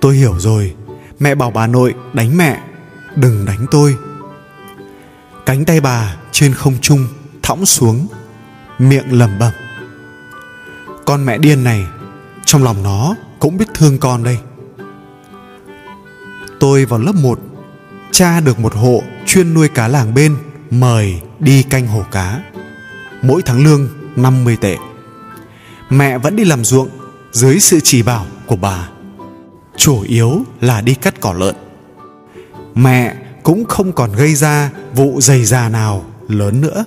Tôi 0.00 0.16
hiểu 0.16 0.38
rồi, 0.38 0.74
mẹ 1.18 1.34
bảo 1.34 1.50
bà 1.50 1.66
nội 1.66 1.94
đánh 2.12 2.36
mẹ, 2.36 2.60
đừng 3.16 3.44
đánh 3.44 3.66
tôi. 3.70 3.96
Cánh 5.46 5.64
tay 5.64 5.80
bà 5.80 6.16
trên 6.32 6.54
không 6.54 6.74
trung 6.80 7.06
thõng 7.42 7.66
xuống, 7.66 8.06
miệng 8.78 9.12
lẩm 9.12 9.38
bẩm. 9.38 9.52
Con 11.04 11.26
mẹ 11.26 11.38
điên 11.38 11.64
này, 11.64 11.86
trong 12.44 12.64
lòng 12.64 12.82
nó 12.82 13.14
cũng 13.38 13.56
biết 13.56 13.68
thương 13.74 13.98
con 13.98 14.24
đây. 14.24 14.38
Tôi 16.60 16.84
vào 16.84 17.00
lớp 17.00 17.14
1 17.14 17.38
cha 18.10 18.40
được 18.40 18.58
một 18.58 18.74
hộ 18.74 19.02
chuyên 19.26 19.54
nuôi 19.54 19.68
cá 19.68 19.88
làng 19.88 20.14
bên 20.14 20.36
mời 20.70 21.20
đi 21.40 21.62
canh 21.62 21.86
hồ 21.86 22.04
cá. 22.12 22.42
Mỗi 23.22 23.42
tháng 23.42 23.64
lương 23.64 23.88
50 24.16 24.56
tệ. 24.60 24.76
Mẹ 25.90 26.18
vẫn 26.18 26.36
đi 26.36 26.44
làm 26.44 26.64
ruộng 26.64 26.88
dưới 27.32 27.60
sự 27.60 27.80
chỉ 27.80 28.02
bảo 28.02 28.26
của 28.46 28.56
bà. 28.56 28.88
Chủ 29.76 30.02
yếu 30.02 30.44
là 30.60 30.80
đi 30.80 30.94
cắt 30.94 31.20
cỏ 31.20 31.32
lợn. 31.32 31.54
Mẹ 32.74 33.16
cũng 33.42 33.64
không 33.64 33.92
còn 33.92 34.12
gây 34.12 34.34
ra 34.34 34.70
vụ 34.94 35.20
dày 35.20 35.44
già 35.44 35.68
nào 35.68 36.04
lớn 36.28 36.60
nữa. 36.60 36.84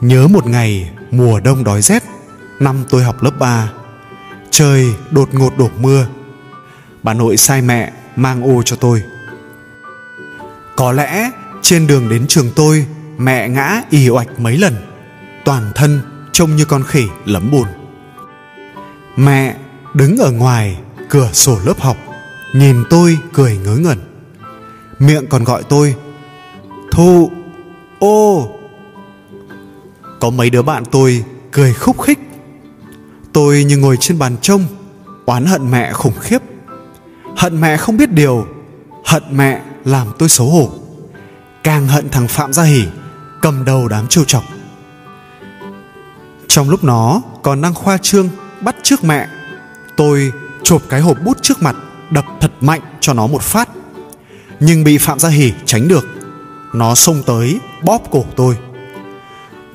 Nhớ 0.00 0.28
một 0.28 0.46
ngày 0.46 0.90
mùa 1.10 1.40
đông 1.40 1.64
đói 1.64 1.82
rét, 1.82 2.02
năm 2.60 2.84
tôi 2.90 3.02
học 3.02 3.22
lớp 3.22 3.32
3 3.38 3.72
trời 4.56 4.94
đột 5.10 5.34
ngột 5.34 5.58
đổ 5.58 5.68
mưa. 5.78 6.06
Bà 7.02 7.14
nội 7.14 7.36
sai 7.36 7.62
mẹ 7.62 7.92
mang 8.16 8.42
ô 8.42 8.62
cho 8.62 8.76
tôi. 8.76 9.02
Có 10.76 10.92
lẽ 10.92 11.30
trên 11.68 11.86
đường 11.86 12.08
đến 12.08 12.26
trường 12.28 12.50
tôi, 12.56 12.86
mẹ 13.18 13.48
ngã 13.48 13.82
ì 13.90 14.08
oạch 14.08 14.40
mấy 14.40 14.58
lần. 14.58 14.74
Toàn 15.44 15.72
thân 15.74 16.00
trông 16.32 16.56
như 16.56 16.64
con 16.64 16.82
khỉ 16.82 17.04
lấm 17.24 17.50
bùn. 17.50 17.66
Mẹ 19.16 19.56
đứng 19.94 20.16
ở 20.16 20.30
ngoài 20.30 20.78
cửa 21.08 21.30
sổ 21.32 21.58
lớp 21.64 21.80
học, 21.80 21.96
nhìn 22.54 22.84
tôi 22.90 23.18
cười 23.32 23.56
ngớ 23.56 23.76
ngẩn. 23.76 23.98
Miệng 24.98 25.26
còn 25.26 25.44
gọi 25.44 25.62
tôi, 25.68 25.94
thu, 26.90 27.30
ô. 27.98 28.48
Có 30.20 30.30
mấy 30.30 30.50
đứa 30.50 30.62
bạn 30.62 30.84
tôi 30.90 31.24
cười 31.52 31.74
khúc 31.74 32.02
khích. 32.02 32.18
Tôi 33.32 33.64
như 33.64 33.76
ngồi 33.76 33.96
trên 34.00 34.18
bàn 34.18 34.36
trông, 34.42 34.64
oán 35.24 35.46
hận 35.46 35.70
mẹ 35.70 35.92
khủng 35.92 36.18
khiếp. 36.20 36.42
Hận 37.36 37.60
mẹ 37.60 37.76
không 37.76 37.96
biết 37.96 38.12
điều, 38.12 38.46
hận 39.04 39.22
mẹ 39.30 39.62
làm 39.84 40.06
tôi 40.18 40.28
xấu 40.28 40.46
hổ 40.46 40.85
càng 41.66 41.88
hận 41.88 42.08
thằng 42.08 42.28
phạm 42.28 42.52
gia 42.52 42.62
hỉ 42.62 42.84
cầm 43.40 43.64
đầu 43.64 43.88
đám 43.88 44.08
trêu 44.08 44.24
chọc 44.24 44.44
trong 46.48 46.70
lúc 46.70 46.84
nó 46.84 47.22
còn 47.42 47.62
đang 47.62 47.74
khoa 47.74 47.98
trương 47.98 48.28
bắt 48.60 48.76
trước 48.82 49.04
mẹ, 49.04 49.28
tôi 49.96 50.32
chộp 50.62 50.82
cái 50.88 51.00
hộp 51.00 51.16
bút 51.24 51.38
trước 51.42 51.62
mặt, 51.62 51.76
đập 52.10 52.24
thật 52.40 52.50
mạnh 52.60 52.80
cho 53.00 53.12
nó 53.12 53.26
một 53.26 53.42
phát. 53.42 53.68
Nhưng 54.60 54.84
bị 54.84 54.98
phạm 54.98 55.18
gia 55.18 55.28
hỉ 55.28 55.52
tránh 55.64 55.88
được, 55.88 56.06
nó 56.74 56.94
xông 56.94 57.22
tới 57.26 57.60
bóp 57.82 58.02
cổ 58.10 58.24
tôi. 58.36 58.56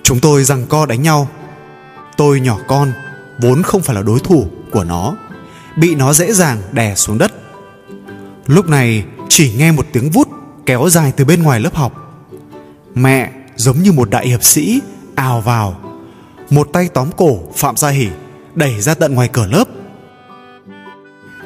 Chúng 0.04 0.20
tôi 0.20 0.44
rằng 0.44 0.66
co 0.70 0.86
đánh 0.86 1.02
nhau. 1.02 1.28
Tôi 2.18 2.40
nhỏ 2.40 2.58
con, 2.68 2.94
vốn 3.40 3.64
không 3.64 3.82
phải 3.82 3.96
là 3.96 4.02
đối 4.02 4.20
thủ 4.20 4.48
của 4.72 4.84
nó, 4.84 5.16
bị 5.78 5.96
nó 5.96 6.14
dễ 6.14 6.34
dàng 6.34 6.62
đè 6.72 6.96
xuống 6.96 7.18
đất. 7.18 7.32
Lúc 8.48 8.70
này 8.70 9.06
chỉ 9.30 9.54
nghe 9.58 9.72
một 9.72 9.86
tiếng 9.94 10.10
vút 10.12 10.28
kéo 10.72 10.90
dài 10.90 11.14
từ 11.16 11.26
bên 11.26 11.44
ngoài 11.44 11.60
lớp 11.60 11.76
học. 11.76 12.22
Mẹ, 12.96 13.32
giống 13.56 13.82
như 13.84 13.92
một 13.92 14.10
đại 14.10 14.28
hiệp 14.28 14.44
sĩ, 14.44 14.82
ào 15.16 15.42
vào. 15.42 15.82
Một 16.50 16.70
tay 16.74 16.90
tóm 16.94 17.10
cổ 17.18 17.40
phạm 17.56 17.78
gia 17.78 17.90
hỉ 17.90 18.08
đẩy 18.56 18.82
ra 18.82 18.94
tận 18.94 19.16
ngoài 19.16 19.30
cửa 19.34 19.46
lớp. 19.46 19.64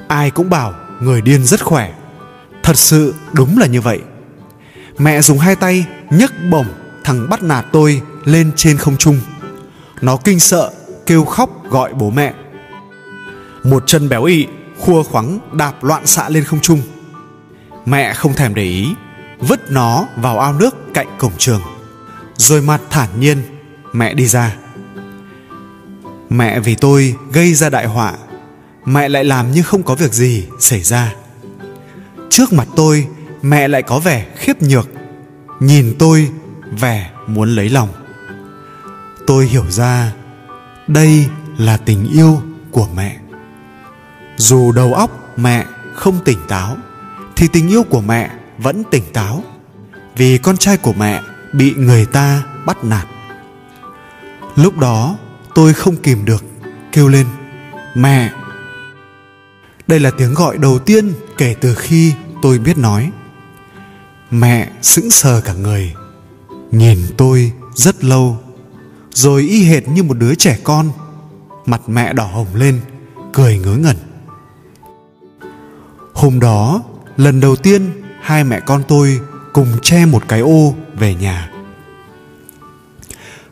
Ai 0.08 0.32
cũng 0.32 0.50
bảo 0.50 0.74
người 1.02 1.22
điên 1.22 1.44
rất 1.46 1.64
khỏe. 1.64 1.94
Thật 2.64 2.78
sự 2.78 3.14
đúng 3.34 3.58
là 3.58 3.68
như 3.68 3.82
vậy. 3.82 4.00
Mẹ 4.98 5.22
dùng 5.22 5.40
hai 5.40 5.56
tay 5.56 5.86
nhấc 6.10 6.34
bổng 6.52 6.68
thằng 7.04 7.30
bắt 7.30 7.44
nạt 7.44 7.66
tôi 7.72 8.02
lên 8.26 8.52
trên 8.56 8.78
không 8.78 8.98
trung. 8.98 9.20
Nó 10.02 10.18
kinh 10.18 10.40
sợ, 10.40 10.72
kêu 11.06 11.26
khóc 11.26 11.70
gọi 11.70 11.94
bố 11.94 12.10
mẹ. 12.10 12.34
Một 13.64 13.84
chân 13.88 14.10
béo 14.10 14.24
ị, 14.24 14.48
khua 14.78 15.04
khoắng 15.04 15.40
đạp 15.54 15.84
loạn 15.84 16.08
xạ 16.08 16.30
lên 16.30 16.44
không 16.44 16.60
trung. 16.60 16.82
Mẹ 17.86 18.14
không 18.14 18.34
thèm 18.34 18.56
để 18.56 18.64
ý 18.64 18.88
vứt 19.40 19.72
nó 19.72 20.08
vào 20.16 20.40
ao 20.40 20.54
nước 20.54 20.76
cạnh 20.94 21.08
cổng 21.18 21.32
trường. 21.38 21.62
Rồi 22.38 22.62
mặt 22.62 22.82
thản 22.90 23.10
nhiên, 23.20 23.42
mẹ 23.94 24.14
đi 24.14 24.28
ra. 24.28 24.56
Mẹ 26.30 26.60
vì 26.60 26.76
tôi 26.76 27.16
gây 27.32 27.54
ra 27.54 27.70
đại 27.70 27.86
họa, 27.86 28.14
mẹ 28.86 29.10
lại 29.10 29.24
làm 29.24 29.52
như 29.52 29.64
không 29.64 29.84
có 29.84 29.96
việc 29.96 30.14
gì 30.14 30.48
xảy 30.60 30.82
ra. 30.82 31.14
Trước 32.30 32.54
mặt 32.54 32.68
tôi, 32.76 33.08
mẹ 33.42 33.68
lại 33.68 33.84
có 33.84 34.00
vẻ 34.00 34.26
khiếp 34.36 34.62
nhược, 34.62 34.90
nhìn 35.60 35.96
tôi 36.00 36.30
vẻ 36.72 37.12
muốn 37.28 37.56
lấy 37.56 37.70
lòng. 37.70 37.90
Tôi 39.28 39.46
hiểu 39.46 39.66
ra, 39.70 40.12
đây 40.88 41.26
là 41.58 41.78
tình 41.78 42.08
yêu 42.14 42.42
của 42.72 42.88
mẹ. 42.96 43.18
Dù 44.38 44.72
đầu 44.72 44.94
óc 44.94 45.38
mẹ 45.38 45.66
không 45.94 46.20
tỉnh 46.26 46.40
táo, 46.48 46.78
thì 47.36 47.48
tình 47.48 47.68
yêu 47.68 47.84
của 47.84 48.02
mẹ 48.02 48.32
vẫn 48.58 48.84
tỉnh 48.92 49.04
táo 49.14 49.44
vì 50.16 50.38
con 50.38 50.58
trai 50.58 50.78
của 50.78 50.94
mẹ 50.94 51.22
bị 51.54 51.74
người 51.78 52.06
ta 52.06 52.44
bắt 52.66 52.84
nạt. 52.84 53.08
Lúc 54.56 54.78
đó 54.78 55.18
tôi 55.56 55.74
không 55.74 55.96
kìm 55.96 56.26
được, 56.26 56.44
kêu 56.92 57.08
lên, 57.10 57.26
mẹ! 57.96 58.32
Đây 59.88 60.00
là 60.00 60.12
tiếng 60.18 60.34
gọi 60.34 60.58
đầu 60.58 60.80
tiên 60.80 61.14
kể 61.38 61.56
từ 61.62 61.76
khi 61.76 62.14
tôi 62.42 62.60
biết 62.60 62.78
nói. 62.78 63.12
Mẹ 64.32 64.70
sững 64.82 65.10
sờ 65.10 65.42
cả 65.42 65.54
người, 65.54 65.94
nhìn 66.72 67.00
tôi 67.18 67.52
rất 67.74 68.04
lâu, 68.04 68.38
rồi 69.12 69.42
y 69.42 69.64
hệt 69.64 69.88
như 69.88 70.04
một 70.04 70.18
đứa 70.18 70.36
trẻ 70.36 70.60
con, 70.64 70.90
mặt 71.66 71.82
mẹ 71.88 72.14
đỏ 72.14 72.26
hồng 72.26 72.56
lên, 72.56 72.82
cười 73.34 73.58
ngớ 73.58 73.76
ngẩn. 73.76 73.96
Hôm 76.14 76.40
đó, 76.40 76.84
lần 77.18 77.40
đầu 77.40 77.56
tiên 77.56 78.05
hai 78.26 78.44
mẹ 78.44 78.60
con 78.60 78.84
tôi 78.88 79.20
cùng 79.54 79.68
che 79.82 80.06
một 80.06 80.24
cái 80.28 80.40
ô 80.40 80.76
về 81.00 81.16
nhà. 81.16 81.52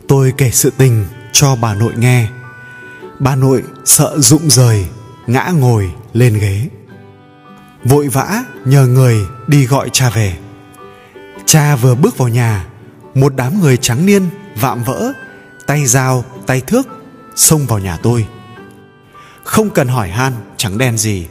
Tôi 0.08 0.32
kể 0.36 0.50
sự 0.50 0.72
tình 0.76 1.06
cho 1.32 1.56
bà 1.56 1.74
nội 1.74 1.92
nghe. 1.96 2.28
Bà 3.18 3.36
nội 3.36 3.62
sợ 3.84 4.18
rụng 4.18 4.50
rời, 4.50 4.86
ngã 5.26 5.52
ngồi 5.58 5.92
lên 6.12 6.38
ghế. 6.38 6.68
Vội 7.84 8.08
vã 8.08 8.44
nhờ 8.64 8.86
người 8.86 9.26
đi 9.46 9.66
gọi 9.66 9.90
cha 9.92 10.10
về. 10.10 10.36
Cha 11.46 11.76
vừa 11.76 11.94
bước 11.94 12.18
vào 12.18 12.28
nhà, 12.28 12.66
một 13.14 13.32
đám 13.36 13.60
người 13.60 13.76
trắng 13.76 14.06
niên 14.06 14.22
vạm 14.60 14.84
vỡ, 14.84 15.12
tay 15.66 15.86
dao, 15.86 16.24
tay 16.46 16.60
thước 16.60 16.88
xông 17.36 17.66
vào 17.66 17.78
nhà 17.78 17.96
tôi. 17.96 18.26
Không 19.44 19.70
cần 19.70 19.88
hỏi 19.88 20.08
han 20.08 20.32
trắng 20.56 20.78
đen 20.78 20.98
gì. 20.98 21.26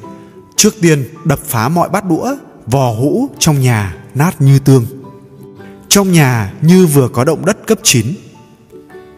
Trước 0.55 0.73
tiên 0.81 1.07
đập 1.23 1.39
phá 1.47 1.69
mọi 1.69 1.89
bát 1.89 2.05
đũa 2.05 2.35
vò 2.65 2.91
hũ 2.91 3.29
trong 3.39 3.62
nhà 3.62 3.96
nát 4.15 4.41
như 4.41 4.60
tương. 4.60 4.86
Trong 5.89 6.12
nhà 6.12 6.53
như 6.62 6.86
vừa 6.86 7.08
có 7.08 7.24
động 7.24 7.46
đất 7.46 7.67
cấp 7.67 7.77
9 7.84 8.05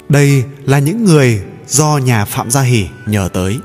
đây 0.10 0.44
là 0.66 0.80
những 0.80 1.06
người 1.06 1.44
do 1.68 1.98
nhà 1.98 2.26
Phạm 2.26 2.52
Gia 2.52 2.62
Hỷ 2.62 2.88
nhờ 3.06 3.30
tới. 3.34 3.60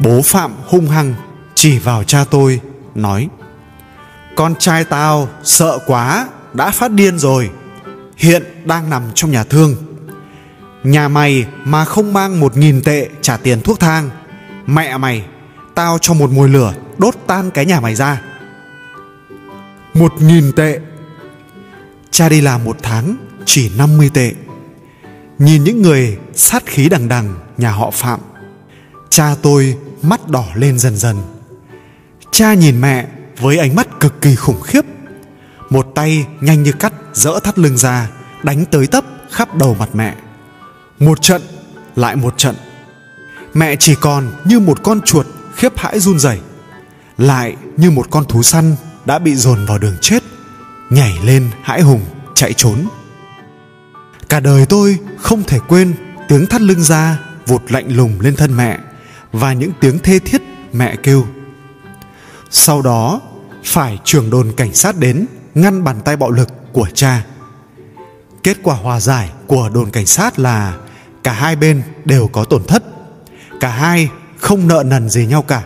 Bố 0.00 0.22
Phạm 0.22 0.52
hung 0.66 0.88
hăng 0.88 1.14
chỉ 1.54 1.78
vào 1.78 2.04
cha 2.04 2.24
tôi, 2.30 2.60
nói, 2.94 3.28
Con 4.36 4.54
trai 4.58 4.84
tao 4.84 5.28
sợ 5.44 5.78
quá, 5.86 6.28
đã 6.54 6.70
phát 6.70 6.92
điên 6.92 7.18
rồi. 7.18 7.50
Hiện 8.16 8.42
đang 8.64 8.90
nằm 8.90 9.02
trong 9.14 9.30
nhà 9.30 9.44
thương. 9.44 9.76
Nhà 10.84 11.08
mày 11.08 11.46
mà 11.64 11.84
không 11.84 12.12
mang 12.12 12.40
một 12.40 12.56
nghìn 12.56 12.82
tệ 12.82 13.08
trả 13.20 13.36
tiền 13.36 13.60
thuốc 13.60 13.80
thang, 13.80 14.10
Mẹ 14.66 14.96
mày, 14.96 15.24
Tao 15.74 15.98
cho 16.00 16.14
một 16.14 16.30
mùi 16.30 16.48
lửa 16.48 16.74
đốt 16.98 17.14
tan 17.26 17.50
cái 17.50 17.66
nhà 17.66 17.80
mày 17.80 17.94
ra. 17.94 18.22
Một 19.98 20.22
nghìn 20.22 20.52
tệ. 20.52 20.80
Cha 22.10 22.28
đi 22.28 22.40
làm 22.40 22.64
một 22.64 22.76
tháng, 22.82 23.16
chỉ 23.44 23.70
50 23.76 24.10
tệ. 24.14 24.32
Nhìn 25.38 25.64
những 25.64 25.82
người 25.82 26.18
sát 26.34 26.66
khí 26.66 26.88
đằng 26.88 27.08
đằng, 27.08 27.34
nhà 27.58 27.70
họ 27.70 27.90
Phạm. 27.90 28.20
Cha 29.10 29.34
tôi 29.42 29.76
mắt 30.02 30.28
đỏ 30.28 30.44
lên 30.54 30.78
dần 30.78 30.96
dần. 30.96 31.16
Cha 32.30 32.54
nhìn 32.54 32.80
mẹ 32.80 33.06
với 33.38 33.58
ánh 33.58 33.74
mắt 33.74 34.00
cực 34.00 34.20
kỳ 34.20 34.34
khủng 34.34 34.60
khiếp. 34.60 34.84
Một 35.70 35.86
tay 35.94 36.26
nhanh 36.40 36.62
như 36.62 36.72
cắt 36.72 36.92
dỡ 37.12 37.40
thắt 37.40 37.58
lưng 37.58 37.76
ra, 37.76 38.10
Đánh 38.42 38.64
tới 38.64 38.86
tấp 38.86 39.04
khắp 39.30 39.54
đầu 39.54 39.76
mặt 39.78 39.88
mẹ. 39.92 40.14
Một 40.98 41.22
trận, 41.22 41.42
lại 41.96 42.16
một 42.16 42.38
trận. 42.38 42.56
Mẹ 43.54 43.76
chỉ 43.76 43.94
còn 44.00 44.32
như 44.44 44.60
một 44.60 44.82
con 44.82 45.00
chuột 45.00 45.26
khiếp 45.54 45.78
hãi 45.78 46.00
run 46.00 46.18
rẩy, 46.18 46.40
Lại 47.18 47.56
như 47.76 47.90
một 47.90 48.06
con 48.10 48.24
thú 48.24 48.42
săn 48.42 48.76
đã 49.06 49.18
bị 49.18 49.34
dồn 49.34 49.66
vào 49.66 49.78
đường 49.78 49.96
chết, 50.00 50.22
Nhảy 50.90 51.18
lên 51.24 51.50
hãi 51.62 51.80
hùng, 51.80 52.00
chạy 52.34 52.52
trốn. 52.52 52.88
Cả 54.28 54.40
đời 54.40 54.66
tôi 54.66 54.98
không 55.18 55.42
thể 55.42 55.58
quên 55.68 55.94
tiếng 56.28 56.46
thắt 56.46 56.60
lưng 56.60 56.82
ra 56.82 57.20
vụt 57.46 57.62
lạnh 57.68 57.96
lùng 57.96 58.20
lên 58.20 58.36
thân 58.36 58.56
mẹ 58.56 58.78
và 59.32 59.52
những 59.52 59.70
tiếng 59.80 59.98
thê 59.98 60.18
thiết 60.18 60.42
mẹ 60.72 60.96
kêu. 60.96 61.26
Sau 62.50 62.82
đó, 62.82 63.20
phải 63.64 63.98
trưởng 64.04 64.30
đồn 64.30 64.52
cảnh 64.56 64.74
sát 64.74 64.98
đến 64.98 65.26
ngăn 65.54 65.84
bàn 65.84 66.00
tay 66.04 66.16
bạo 66.16 66.30
lực 66.30 66.48
của 66.72 66.88
cha. 66.94 67.24
Kết 68.42 68.56
quả 68.62 68.74
hòa 68.74 69.00
giải 69.00 69.30
của 69.46 69.70
đồn 69.74 69.90
cảnh 69.90 70.06
sát 70.06 70.38
là 70.38 70.76
cả 71.22 71.32
hai 71.32 71.56
bên 71.56 71.82
đều 72.04 72.26
có 72.26 72.44
tổn 72.44 72.64
thất. 72.64 72.84
Cả 73.60 73.68
hai 73.68 74.10
không 74.38 74.68
nợ 74.68 74.82
nần 74.86 75.10
gì 75.10 75.26
nhau 75.26 75.42
cả. 75.42 75.62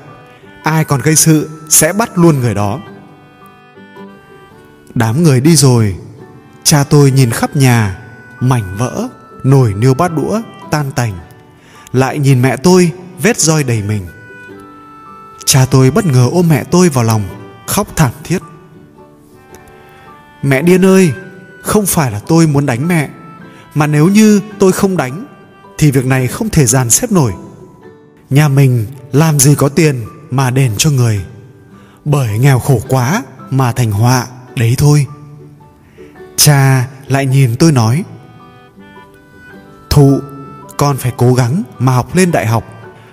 Ai 0.62 0.84
còn 0.84 1.00
gây 1.00 1.16
sự 1.16 1.50
sẽ 1.68 1.92
bắt 1.92 2.18
luôn 2.18 2.40
người 2.40 2.54
đó 2.54 2.80
đám 4.94 5.22
người 5.22 5.40
đi 5.40 5.56
rồi. 5.56 5.96
Cha 6.64 6.84
tôi 6.84 7.10
nhìn 7.10 7.30
khắp 7.30 7.56
nhà, 7.56 7.98
mảnh 8.40 8.76
vỡ, 8.78 9.08
nồi 9.44 9.74
niêu 9.74 9.94
bát 9.94 10.12
đũa, 10.16 10.40
tan 10.70 10.92
tành. 10.92 11.18
Lại 11.92 12.18
nhìn 12.18 12.42
mẹ 12.42 12.56
tôi, 12.56 12.92
vết 13.22 13.40
roi 13.40 13.64
đầy 13.64 13.82
mình. 13.82 14.06
Cha 15.44 15.66
tôi 15.70 15.90
bất 15.90 16.06
ngờ 16.06 16.28
ôm 16.32 16.48
mẹ 16.48 16.64
tôi 16.64 16.88
vào 16.88 17.04
lòng, 17.04 17.22
khóc 17.66 17.88
thảm 17.96 18.10
thiết. 18.24 18.38
Mẹ 20.42 20.62
điên 20.62 20.84
ơi, 20.84 21.12
không 21.62 21.86
phải 21.86 22.10
là 22.10 22.18
tôi 22.18 22.46
muốn 22.46 22.66
đánh 22.66 22.88
mẹ, 22.88 23.08
mà 23.74 23.86
nếu 23.86 24.08
như 24.08 24.40
tôi 24.58 24.72
không 24.72 24.96
đánh, 24.96 25.26
thì 25.78 25.90
việc 25.90 26.06
này 26.06 26.26
không 26.26 26.48
thể 26.48 26.66
dàn 26.66 26.90
xếp 26.90 27.12
nổi. 27.12 27.32
Nhà 28.30 28.48
mình 28.48 28.86
làm 29.12 29.40
gì 29.40 29.54
có 29.54 29.68
tiền 29.68 30.06
mà 30.30 30.50
đền 30.50 30.72
cho 30.78 30.90
người. 30.90 31.24
Bởi 32.04 32.38
nghèo 32.38 32.58
khổ 32.58 32.80
quá 32.88 33.22
mà 33.50 33.72
thành 33.72 33.92
họa 33.92 34.26
đấy 34.56 34.74
thôi. 34.78 35.06
Cha 36.36 36.88
lại 37.06 37.26
nhìn 37.26 37.56
tôi 37.56 37.72
nói, 37.72 38.04
thụ, 39.90 40.20
con 40.76 40.96
phải 40.96 41.12
cố 41.16 41.34
gắng 41.34 41.62
mà 41.78 41.94
học 41.94 42.16
lên 42.16 42.30
đại 42.32 42.46
học, 42.46 42.64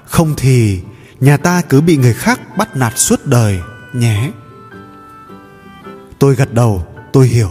không 0.06 0.34
thì 0.38 0.82
nhà 1.20 1.38
ta 1.38 1.62
cứ 1.62 1.82
bị 1.82 1.98
người 1.98 2.14
khác 2.14 2.40
bắt 2.58 2.76
nạt 2.76 2.94
suốt 2.96 3.26
đời, 3.26 3.60
nhé. 3.94 4.32
Tôi 6.20 6.36
gật 6.36 6.54
đầu, 6.54 6.88
tôi 7.14 7.28
hiểu. 7.28 7.50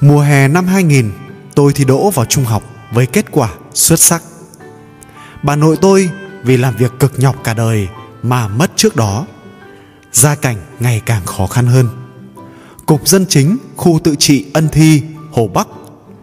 Mùa 0.00 0.20
hè 0.20 0.48
năm 0.48 0.66
2000 0.66 1.12
tôi 1.54 1.72
thi 1.72 1.84
đỗ 1.84 2.10
vào 2.10 2.24
trung 2.24 2.44
học 2.44 2.62
với 2.92 3.06
kết 3.06 3.26
quả 3.30 3.48
xuất 3.74 4.00
sắc. 4.00 4.22
Bà 5.42 5.56
nội 5.56 5.76
tôi 5.80 6.10
vì 6.42 6.56
làm 6.56 6.76
việc 6.76 6.92
cực 6.98 7.18
nhọc 7.18 7.44
cả 7.44 7.54
đời 7.54 7.88
mà 8.22 8.48
mất 8.48 8.70
trước 8.76 8.96
đó 8.96 9.26
gia 10.16 10.34
cảnh 10.34 10.56
ngày 10.80 11.02
càng 11.06 11.26
khó 11.26 11.46
khăn 11.46 11.66
hơn 11.66 11.88
cục 12.86 13.08
dân 13.08 13.26
chính 13.28 13.56
khu 13.76 14.00
tự 14.04 14.16
trị 14.16 14.46
ân 14.52 14.68
thi 14.72 15.02
hồ 15.32 15.48
bắc 15.54 15.68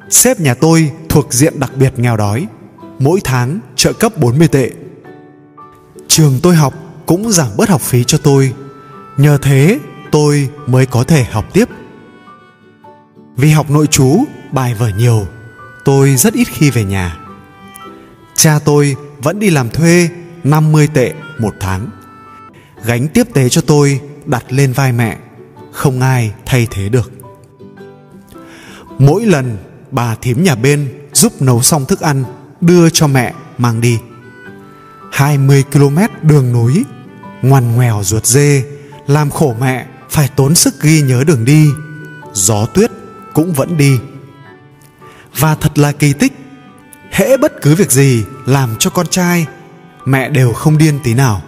xếp 0.09 0.39
nhà 0.39 0.53
tôi 0.53 0.91
thuộc 1.09 1.33
diện 1.33 1.59
đặc 1.59 1.71
biệt 1.75 1.99
nghèo 1.99 2.17
đói, 2.17 2.47
mỗi 2.99 3.19
tháng 3.23 3.59
trợ 3.75 3.93
cấp 3.93 4.17
40 4.17 4.47
tệ. 4.47 4.71
Trường 6.07 6.39
tôi 6.43 6.55
học 6.55 6.73
cũng 7.05 7.31
giảm 7.31 7.47
bớt 7.57 7.69
học 7.69 7.81
phí 7.81 8.03
cho 8.03 8.17
tôi, 8.17 8.53
nhờ 9.17 9.37
thế 9.41 9.79
tôi 10.11 10.49
mới 10.67 10.85
có 10.85 11.03
thể 11.03 11.23
học 11.23 11.45
tiếp. 11.53 11.69
Vì 13.35 13.49
học 13.49 13.71
nội 13.71 13.87
trú, 13.87 14.23
bài 14.51 14.75
vở 14.75 14.89
nhiều, 14.97 15.27
tôi 15.85 16.15
rất 16.15 16.33
ít 16.33 16.47
khi 16.51 16.71
về 16.71 16.83
nhà. 16.83 17.17
Cha 18.35 18.59
tôi 18.65 18.95
vẫn 19.17 19.39
đi 19.39 19.49
làm 19.49 19.69
thuê 19.69 20.09
50 20.43 20.87
tệ 20.93 21.13
một 21.39 21.55
tháng. 21.59 21.87
Gánh 22.85 23.07
tiếp 23.07 23.27
tế 23.33 23.49
cho 23.49 23.61
tôi 23.61 24.01
đặt 24.25 24.45
lên 24.49 24.73
vai 24.73 24.91
mẹ, 24.91 25.17
không 25.71 26.01
ai 26.01 26.33
thay 26.45 26.67
thế 26.71 26.89
được. 26.89 27.11
Mỗi 28.99 29.25
lần 29.25 29.57
bà 29.91 30.15
thím 30.15 30.43
nhà 30.43 30.55
bên 30.55 30.93
giúp 31.13 31.41
nấu 31.41 31.61
xong 31.61 31.85
thức 31.85 31.99
ăn 31.99 32.23
đưa 32.61 32.89
cho 32.89 33.07
mẹ 33.07 33.33
mang 33.57 33.81
đi. 33.81 33.99
20 35.11 35.63
km 35.71 35.97
đường 36.21 36.53
núi 36.53 36.83
ngoằn 37.41 37.75
ngoèo 37.75 38.03
ruột 38.03 38.25
dê 38.25 38.63
làm 39.07 39.29
khổ 39.29 39.55
mẹ 39.59 39.85
phải 40.09 40.29
tốn 40.35 40.55
sức 40.55 40.81
ghi 40.81 41.01
nhớ 41.01 41.23
đường 41.27 41.45
đi. 41.45 41.69
Gió 42.33 42.65
tuyết 42.65 42.91
cũng 43.33 43.53
vẫn 43.53 43.77
đi. 43.77 43.99
Và 45.37 45.55
thật 45.55 45.77
là 45.77 45.91
kỳ 45.91 46.13
tích 46.13 46.33
hễ 47.11 47.37
bất 47.37 47.61
cứ 47.61 47.75
việc 47.75 47.91
gì 47.91 48.23
làm 48.45 48.75
cho 48.79 48.89
con 48.89 49.07
trai 49.07 49.45
mẹ 50.05 50.29
đều 50.29 50.53
không 50.53 50.77
điên 50.77 50.99
tí 51.03 51.13
nào 51.13 51.41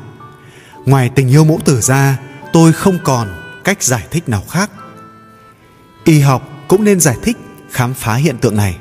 ngoài 0.86 1.10
tình 1.16 1.30
yêu 1.30 1.44
mẫu 1.44 1.60
tử 1.66 1.82
ra 1.82 2.20
tôi 2.54 2.74
không 2.74 2.98
còn 3.04 3.28
cách 3.64 3.84
giải 3.84 4.08
thích 4.12 4.30
nào 4.30 4.44
khác. 4.50 4.72
Y 6.04 6.20
học 6.20 6.50
cũng 6.68 6.84
nên 6.84 7.00
giải 7.00 7.18
thích 7.24 7.38
khám 7.72 7.94
phá 7.94 8.16
hiện 8.16 8.38
tượng 8.38 8.58
này. 8.58 8.78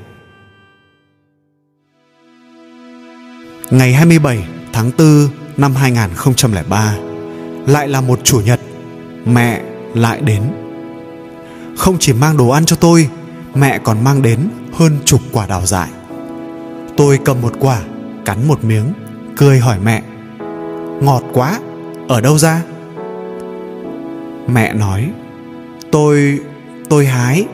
Ngày 3.70 3.94
27 3.94 4.44
tháng 4.72 4.90
4 4.98 5.28
năm 5.56 5.74
2003, 5.74 6.96
lại 7.66 7.88
là 7.88 8.00
một 8.00 8.20
chủ 8.24 8.40
nhật 8.40 8.60
mẹ 9.24 9.62
lại 9.94 10.20
đến. 10.20 10.42
Không 11.76 11.96
chỉ 12.00 12.12
mang 12.12 12.36
đồ 12.36 12.48
ăn 12.48 12.64
cho 12.64 12.76
tôi 12.76 13.08
mẹ 13.54 13.78
còn 13.78 14.04
mang 14.04 14.22
đến 14.22 14.48
hơn 14.72 14.98
chục 15.04 15.20
quả 15.32 15.46
đào 15.46 15.66
dại. 15.66 15.88
Tôi 16.96 17.18
cầm 17.24 17.42
một 17.42 17.52
quả 17.60 17.80
cắn 18.24 18.48
một 18.48 18.64
miếng 18.64 18.92
cười 19.36 19.58
hỏi 19.58 19.78
mẹ 19.84 20.02
ngọt 21.00 21.22
quá 21.32 21.60
ở 22.08 22.20
đâu 22.20 22.38
ra? 22.38 22.62
Mẹ 24.46 24.74
nói, 24.74 25.10
tôi 25.92 26.38
tôi 26.90 27.06
hái. 27.06 27.46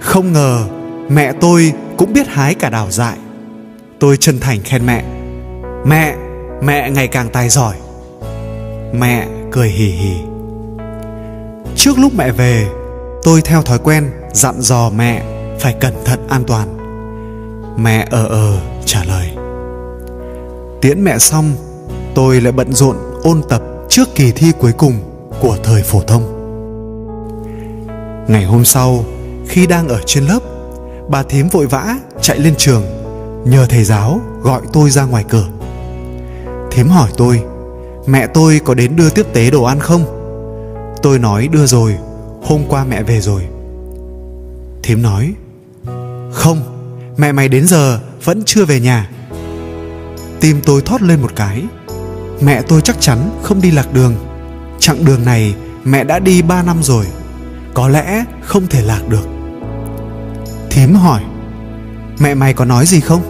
Không 0.00 0.32
ngờ, 0.32 0.64
mẹ 1.08 1.32
tôi 1.40 1.72
cũng 1.96 2.12
biết 2.12 2.28
hái 2.28 2.54
cả 2.54 2.70
đào 2.70 2.90
dại. 2.90 3.16
Tôi 4.00 4.16
chân 4.16 4.40
thành 4.40 4.60
khen 4.64 4.86
mẹ. 4.86 5.04
Mẹ 5.86 6.16
mẹ 6.62 6.90
ngày 6.90 7.08
càng 7.08 7.28
tài 7.32 7.48
giỏi. 7.48 7.76
Mẹ 8.92 9.26
cười 9.50 9.68
hì 9.68 9.86
hì. 9.86 10.14
Trước 11.76 11.98
lúc 11.98 12.12
mẹ 12.16 12.32
về, 12.32 12.66
tôi 13.22 13.40
theo 13.40 13.62
thói 13.62 13.78
quen 13.78 14.10
dặn 14.32 14.54
dò 14.58 14.90
mẹ 14.90 15.22
phải 15.60 15.74
cẩn 15.80 15.94
thận 16.04 16.20
an 16.28 16.44
toàn. 16.46 16.68
Mẹ 17.76 18.06
ờ 18.10 18.26
ờ 18.26 18.60
trả 18.84 19.04
lời. 19.04 19.30
Tiễn 20.80 21.04
mẹ 21.04 21.18
xong 21.18 21.52
tôi 22.14 22.40
lại 22.40 22.52
bận 22.52 22.72
rộn 22.72 22.96
ôn 23.22 23.42
tập 23.48 23.62
trước 23.88 24.08
kỳ 24.14 24.32
thi 24.32 24.52
cuối 24.58 24.72
cùng 24.72 24.94
của 25.40 25.56
thời 25.62 25.82
phổ 25.82 26.00
thông. 26.00 26.38
Ngày 28.28 28.44
hôm 28.44 28.64
sau, 28.64 29.04
khi 29.48 29.66
đang 29.66 29.88
ở 29.88 30.00
trên 30.06 30.24
lớp, 30.24 30.40
bà 31.08 31.22
thím 31.22 31.48
vội 31.48 31.66
vã 31.66 31.96
chạy 32.20 32.38
lên 32.38 32.54
trường 32.58 32.82
nhờ 33.44 33.66
thầy 33.66 33.84
giáo 33.84 34.20
gọi 34.42 34.62
tôi 34.72 34.90
ra 34.90 35.04
ngoài 35.04 35.24
cửa. 35.28 35.48
Thím 36.70 36.88
hỏi 36.88 37.10
tôi, 37.16 37.42
mẹ 38.06 38.26
tôi 38.26 38.60
có 38.64 38.74
đến 38.74 38.96
đưa 38.96 39.10
tiếp 39.10 39.26
tế 39.32 39.50
đồ 39.50 39.62
ăn 39.62 39.80
không? 39.80 40.04
Tôi 41.02 41.18
nói, 41.18 41.48
đưa 41.48 41.66
rồi, 41.66 41.96
hôm 42.42 42.60
qua 42.68 42.84
mẹ 42.84 43.02
về 43.02 43.20
rồi. 43.20 43.42
Thím 44.82 45.02
nói, 45.02 45.32
không, 46.32 46.58
mẹ 47.16 47.32
mày 47.32 47.48
đến 47.48 47.66
giờ 47.66 48.00
vẫn 48.24 48.42
chưa 48.46 48.64
về 48.64 48.80
nhà. 48.80 49.10
Tim 50.40 50.60
tôi 50.66 50.82
thót 50.82 51.02
lên 51.02 51.22
một 51.22 51.30
cái 51.36 51.62
mẹ 52.44 52.62
tôi 52.62 52.80
chắc 52.80 53.00
chắn 53.00 53.18
không 53.42 53.60
đi 53.60 53.70
lạc 53.70 53.92
đường. 53.92 54.14
Chặng 54.78 55.04
đường 55.04 55.24
này 55.24 55.54
mẹ 55.84 56.04
đã 56.04 56.18
đi 56.18 56.42
ba 56.42 56.62
năm 56.62 56.82
rồi. 56.82 57.06
Có 57.74 57.88
lẽ 57.88 58.24
không 58.42 58.66
thể 58.66 58.82
lạc 58.82 59.08
được. 59.08 59.26
Thím 60.70 60.94
hỏi, 60.94 61.22
mẹ 62.18 62.34
mày 62.34 62.54
có 62.54 62.64
nói 62.64 62.86
gì 62.86 63.00
không? 63.00 63.22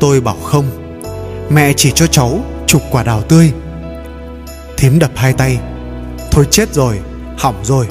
Tôi 0.00 0.20
bảo, 0.20 0.36
không. 0.44 0.64
Mẹ 1.50 1.72
chỉ 1.76 1.92
cho 1.94 2.06
cháu 2.06 2.40
chục 2.66 2.82
quả 2.90 3.02
đào 3.02 3.22
tươi. 3.22 3.52
Thím 4.76 4.98
đập 4.98 5.10
hai 5.14 5.32
tay, 5.32 5.58
thôi 6.30 6.46
chết 6.50 6.74
rồi, 6.74 6.98
hỏng 7.38 7.64
rồi. 7.64 7.88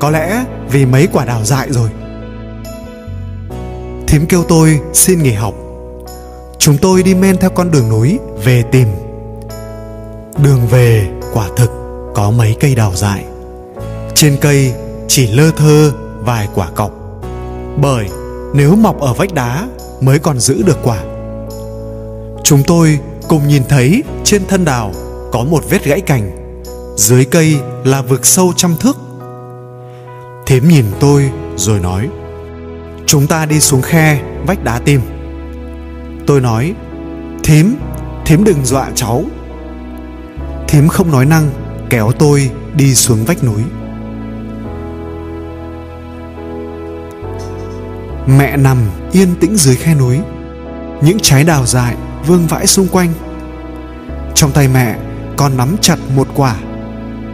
Có 0.00 0.10
lẽ 0.10 0.44
vì 0.70 0.86
mấy 0.86 1.08
quả 1.12 1.24
đào 1.24 1.44
dại 1.44 1.68
rồi. 1.70 1.90
Thím 4.06 4.26
kêu 4.28 4.44
tôi, 4.48 4.80
xin 4.92 5.22
nghỉ 5.22 5.32
học. 5.32 5.54
Chúng 6.58 6.78
tôi 6.78 7.02
đi 7.02 7.14
men 7.14 7.36
theo 7.36 7.50
con 7.50 7.70
đường 7.70 7.88
núi 7.88 8.18
về 8.44 8.62
tìm 8.72 8.88
đường 10.42 10.66
về 10.66 11.08
quả 11.32 11.48
thực 11.56 11.70
có 12.14 12.30
mấy 12.30 12.56
cây 12.60 12.74
đào 12.74 12.92
dại. 12.94 13.24
Trên 14.14 14.36
cây 14.40 14.72
chỉ 15.08 15.26
lơ 15.26 15.50
thơ 15.50 15.92
vài 16.18 16.48
quả 16.54 16.70
cọc. 16.70 16.92
Bởi 17.82 18.06
nếu 18.54 18.76
mọc 18.76 19.00
ở 19.00 19.14
vách 19.14 19.34
đá 19.34 19.68
mới 20.00 20.18
còn 20.18 20.38
giữ 20.38 20.62
được 20.62 20.78
quả. 20.82 20.98
Chúng 22.44 22.62
tôi 22.66 22.98
cùng 23.28 23.48
nhìn 23.48 23.62
thấy 23.68 24.02
trên 24.24 24.46
thân 24.46 24.64
đào 24.64 24.92
có 25.32 25.44
một 25.44 25.64
vết 25.70 25.84
gãy 25.84 26.00
cành. 26.00 26.30
Dưới 26.96 27.24
cây 27.24 27.56
là 27.84 28.02
vực 28.02 28.26
sâu 28.26 28.52
trăm 28.56 28.76
thước. 28.80 28.96
Thím 30.46 30.68
nhìn 30.68 30.84
tôi 31.00 31.30
rồi 31.56 31.80
nói, 31.80 32.08
chúng 33.06 33.26
ta 33.26 33.46
đi 33.46 33.60
xuống 33.60 33.82
khe 33.82 34.20
vách 34.46 34.64
đá 34.64 34.78
tìm. 34.78 35.00
Tôi 36.26 36.40
nói, 36.40 36.74
thím 37.44 37.76
thím 38.24 38.44
đừng 38.44 38.64
dọa 38.64 38.90
cháu 38.94 39.24
thím 40.68 40.88
không 40.88 41.10
nói 41.10 41.26
năng, 41.26 41.50
kéo 41.90 42.12
tôi 42.18 42.50
đi 42.76 42.94
xuống 42.94 43.24
vách 43.24 43.44
núi. 43.44 43.62
Mẹ 48.38 48.56
nằm 48.56 48.78
yên 49.12 49.34
tĩnh 49.40 49.56
dưới 49.56 49.76
khe 49.76 49.94
núi, 49.94 50.20
những 51.02 51.18
trái 51.22 51.44
đào 51.44 51.66
dại 51.66 51.94
vương 52.26 52.46
vãi 52.46 52.66
xung 52.66 52.88
quanh. 52.88 53.12
Trong 54.34 54.50
tay 54.50 54.68
mẹ 54.68 54.98
còn 55.36 55.56
nắm 55.56 55.76
chặt 55.80 55.96
một 56.16 56.28
quả, 56.34 56.54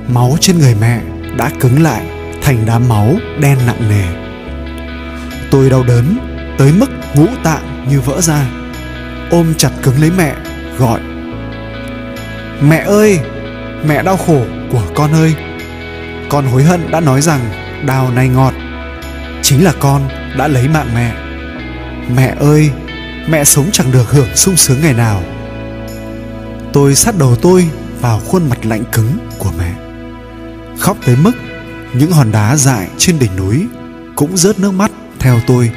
máu 0.09 0.37
trên 0.41 0.59
người 0.59 0.75
mẹ 0.81 1.01
đã 1.37 1.51
cứng 1.61 1.83
lại 1.83 2.03
thành 2.43 2.59
đám 2.67 2.89
máu 2.89 3.15
đen 3.41 3.59
nặng 3.67 3.89
nề. 3.89 4.05
Tôi 5.51 5.71
đau 5.71 5.83
đớn 5.83 6.19
tới 6.59 6.73
mức 6.73 6.91
ngũ 7.15 7.27
tạng 7.43 7.87
như 7.91 8.01
vỡ 8.01 8.21
ra, 8.21 8.47
ôm 9.31 9.55
chặt 9.55 9.71
cứng 9.83 10.01
lấy 10.01 10.11
mẹ, 10.17 10.35
gọi 10.79 11.01
mẹ 12.63 12.79
ơi, 12.79 13.21
mẹ 13.87 14.03
đau 14.03 14.17
khổ 14.17 14.41
của 14.73 14.83
con 14.95 15.13
ơi. 15.13 15.35
Con 16.29 16.47
hối 16.47 16.63
hận 16.63 16.91
đã 16.91 17.01
nói 17.01 17.21
rằng 17.21 17.41
đào 17.87 18.11
này 18.11 18.29
ngọt. 18.29 18.55
Chính 19.43 19.65
là 19.65 19.73
con 19.81 20.09
đã 20.39 20.49
lấy 20.49 20.69
mạng 20.69 20.89
mẹ. 20.95 21.15
Mẹ 22.17 22.35
ơi, 22.41 22.71
mẹ 23.29 23.45
sống 23.45 23.67
chẳng 23.73 23.93
được 23.93 24.11
hưởng 24.11 24.37
sung 24.37 24.57
sướng 24.57 24.81
ngày 24.83 24.95
nào. 24.95 25.23
Tôi 26.73 26.95
sát 26.95 27.19
đầu 27.19 27.37
tôi 27.43 27.69
vào 28.01 28.21
khuôn 28.21 28.49
mặt 28.49 28.67
lạnh 28.67 28.85
cứng 28.93 29.19
của 29.39 29.51
mẹ. 29.59 29.75
Khóc 30.79 30.97
tới 31.07 31.17
mức 31.17 31.33
những 31.95 32.13
hòn 32.13 32.33
đá 32.33 32.57
dại 32.57 32.89
trên 32.99 33.19
đỉnh 33.19 33.37
núi 33.37 33.67
cũng 34.17 34.37
rớt 34.37 34.59
nước 34.59 34.71
mắt 34.71 34.91
theo 35.19 35.41
tôi. 35.47 35.71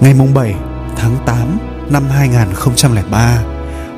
Ngày 0.00 0.14
mùng 0.14 0.34
7 0.34 0.54
tháng 0.96 1.16
8 1.26 1.58
năm 1.90 2.02
2003, 2.10 3.38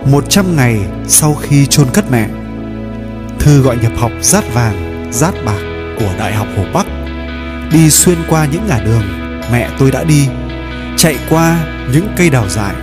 100 0.05 0.57
ngày 0.57 0.81
sau 1.09 1.35
khi 1.35 1.67
chôn 1.67 1.87
cất 1.93 2.05
mẹ, 2.11 2.29
thư 3.39 3.63
gọi 3.63 3.77
nhập 3.77 3.93
học 3.97 4.13
rát 4.21 4.55
vàng, 4.55 5.09
rát 5.13 5.35
bạc 5.45 5.61
của 5.99 6.15
Đại 6.19 6.35
học 6.35 6.49
Hồ 6.57 6.65
Bắc 6.75 6.87
đi 7.73 7.91
xuyên 7.91 8.19
qua 8.29 8.47
những 8.53 8.67
ngả 8.67 8.79
đường 8.85 9.25
mẹ 9.53 9.71
tôi 9.79 9.91
đã 9.91 10.05
đi, 10.05 10.29
chạy 10.97 11.19
qua 11.31 11.57
những 11.93 12.09
cây 12.17 12.31
đào 12.31 12.49
dại, 12.49 12.75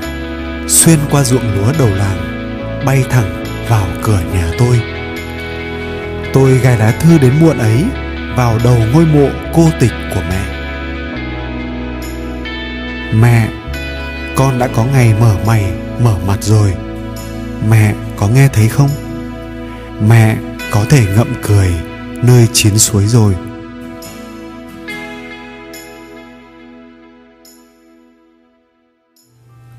xuyên 0.68 1.00
qua 1.12 1.24
ruộng 1.24 1.56
lúa 1.56 1.74
đầu 1.80 1.90
làng, 1.90 2.18
bay 2.86 3.04
thẳng 3.10 3.44
vào 3.70 3.86
cửa 4.04 4.20
nhà 4.34 4.52
tôi. 4.58 4.82
Tôi 6.34 6.58
gài 6.58 6.78
lá 6.78 6.92
thư 6.92 7.18
đến 7.18 7.34
muộn 7.40 7.58
ấy 7.58 7.86
vào 8.36 8.60
đầu 8.64 8.78
ngôi 8.94 9.06
mộ 9.06 9.30
cô 9.54 9.70
tịch 9.80 9.92
của 10.16 10.22
mẹ. 10.30 10.44
Mẹ, 13.14 13.50
con 14.42 14.60
đã 14.60 14.68
có 14.68 14.86
ngày 14.86 15.14
mở 15.20 15.38
mày, 15.46 15.74
mở 16.00 16.18
mặt 16.28 16.44
rồi. 16.44 16.74
Mẹ 17.70 17.96
có 18.18 18.28
nghe 18.28 18.48
thấy 18.54 18.70
không? 18.70 18.90
Mẹ 20.08 20.38
có 20.72 20.86
thể 20.90 21.06
ngậm 21.16 21.34
cười 21.42 21.74
nơi 22.24 22.48
chiến 22.54 22.78
suối 22.78 23.08
rồi. 23.08 23.36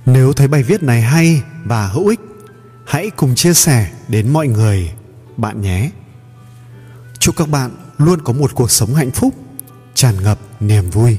Nếu 0.07 0.33
thấy 0.33 0.49
bài 0.49 0.63
viết 0.63 0.83
này 0.83 1.03
hay 1.03 1.43
và 1.65 1.87
hữu 1.87 2.09
ích, 2.09 2.21
hãy 2.87 3.11
cùng 3.11 3.35
chia 3.35 3.55
sẻ 3.55 3.91
đến 4.09 4.29
mọi 4.29 4.49
người 4.49 4.93
bạn 5.37 5.61
nhé. 5.61 5.91
Chúc 7.19 7.37
các 7.37 7.49
bạn 7.49 7.71
luôn 7.99 8.23
có 8.25 8.33
một 8.33 8.55
cuộc 8.55 8.71
sống 8.71 8.95
hạnh 8.95 9.11
phúc, 9.11 9.35
tràn 9.95 10.23
ngập 10.23 10.39
niềm 10.61 10.91
vui. 10.91 11.19